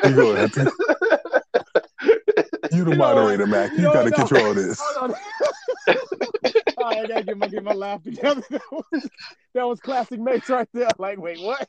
[0.04, 0.72] We gonna have to,
[2.76, 3.72] you the moderator, Mac.
[3.72, 4.80] You know gotta what, control this.
[4.82, 5.18] Hold on.
[6.78, 8.44] All right, I gotta get my get my laugh together.
[8.50, 9.10] That was,
[9.54, 10.90] that was classic Mace right there.
[11.00, 11.68] Like, wait, what?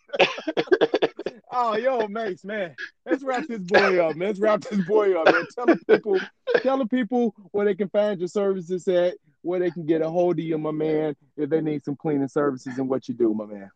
[1.52, 2.74] oh, yo, Mace, man.
[3.04, 4.28] Let's wrap this boy up, man.
[4.28, 5.46] Let's wrap this boy up, man.
[5.54, 6.20] Tell the people,
[6.62, 10.08] tell the people where they can find your services at, where they can get a
[10.08, 13.32] hold of you, my man, if they need some cleaning services and what you do,
[13.32, 13.70] my man.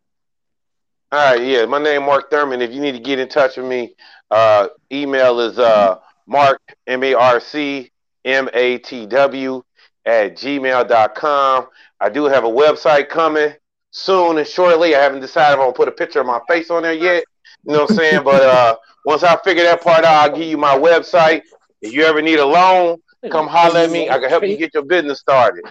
[1.13, 1.67] All right, yeah.
[1.67, 2.63] My name Mark Thurman.
[2.63, 3.95] If you need to get in touch with me,
[4.31, 5.99] uh, email is uh,
[6.31, 7.91] Mark M A R C
[8.25, 9.63] M A T W
[10.07, 11.67] at gmail.com.
[12.01, 13.53] I do have a website coming
[13.91, 14.95] soon and shortly.
[14.95, 17.25] I haven't decided if I'm gonna put a picture of my face on there yet.
[17.65, 18.25] You know what I'm saying?
[18.25, 21.43] But uh, once I figure that part out, I'll give you my website.
[21.83, 24.09] If you ever need a loan, come holler at me.
[24.09, 25.65] I can help you get your business started.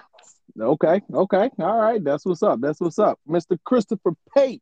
[0.60, 2.04] Okay, okay, all right.
[2.04, 2.60] That's what's up.
[2.60, 3.58] That's what's up, Mr.
[3.64, 4.62] Christopher Pate,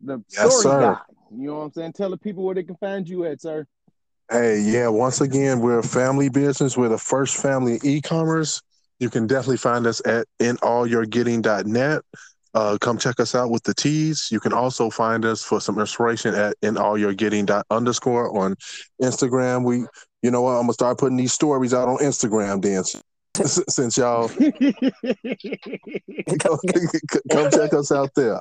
[0.00, 0.80] the Yes, story sir.
[0.80, 1.00] guy.
[1.36, 1.92] You know what I'm saying?
[1.92, 3.66] Tell the people where they can find you at, sir.
[4.30, 6.76] Hey, yeah, once again, we're a family business.
[6.76, 8.60] We're the first family e-commerce.
[8.98, 12.02] You can definitely find us at inallyourgetting.net.
[12.52, 14.28] Uh, come check us out with the teas.
[14.30, 18.54] You can also find us for some inspiration at inallyourgetting underscore on
[19.00, 19.64] Instagram.
[19.64, 19.86] We,
[20.22, 22.84] you know what, I'm gonna start putting these stories out on Instagram then.
[23.68, 24.28] Since y'all
[26.38, 26.58] come,
[27.30, 28.40] come check us out there.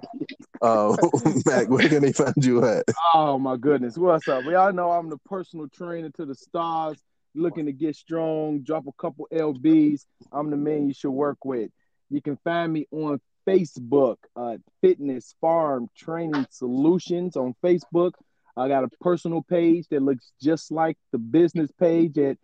[0.61, 0.97] Uh,
[1.45, 2.83] Mac, where can they find you at?
[3.13, 4.43] oh my goodness, what's up?
[4.45, 6.97] We all know I'm the personal trainer to the stars,
[7.35, 10.05] looking to get strong, drop a couple lbs.
[10.31, 11.69] I'm the man you should work with.
[12.09, 18.13] You can find me on Facebook, uh, Fitness Farm Training Solutions on Facebook.
[18.55, 22.37] I got a personal page that looks just like the business page at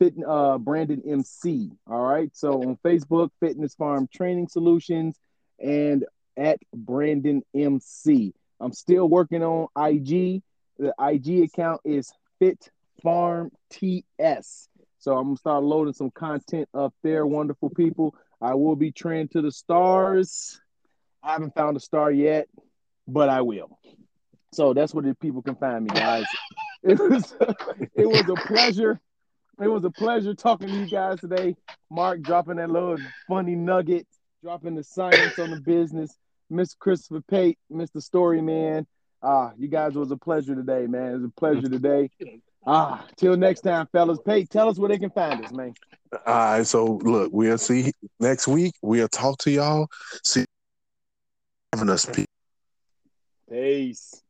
[0.00, 1.70] Fit uh, Brandon MC.
[1.86, 5.16] All right, so on Facebook, Fitness Farm Training Solutions,
[5.60, 6.04] and
[6.36, 8.32] at Brandon MC.
[8.58, 10.42] I'm still working on IG.
[10.78, 12.70] The IG account is Fit
[13.02, 14.68] Farm TS.
[14.98, 17.26] So I'm gonna start loading some content up there.
[17.26, 18.14] Wonderful people.
[18.40, 20.58] I will be training to the stars.
[21.22, 22.48] I haven't found a star yet,
[23.06, 23.78] but I will.
[24.52, 26.24] So that's where the people can find me, guys.
[26.82, 27.36] It was
[27.94, 28.98] it was a pleasure.
[29.60, 31.54] It was a pleasure talking to you guys today.
[31.90, 32.96] Mark dropping that little
[33.28, 34.06] funny nugget,
[34.42, 36.16] dropping the science on the business.
[36.50, 36.78] Mr.
[36.78, 38.02] Christopher Pate, Mr.
[38.02, 38.86] Story Man.
[39.22, 41.10] Ah, you guys it was a pleasure today, man.
[41.10, 42.10] It was a pleasure today.
[42.66, 44.18] Ah, till next time, fellas.
[44.24, 45.74] Pate, tell us where they can find us, man.
[46.26, 48.74] All right, so look, we'll see next week.
[48.80, 49.88] We'll talk to y'all.
[50.24, 50.44] See
[51.72, 52.08] having us.
[53.48, 54.22] Peace.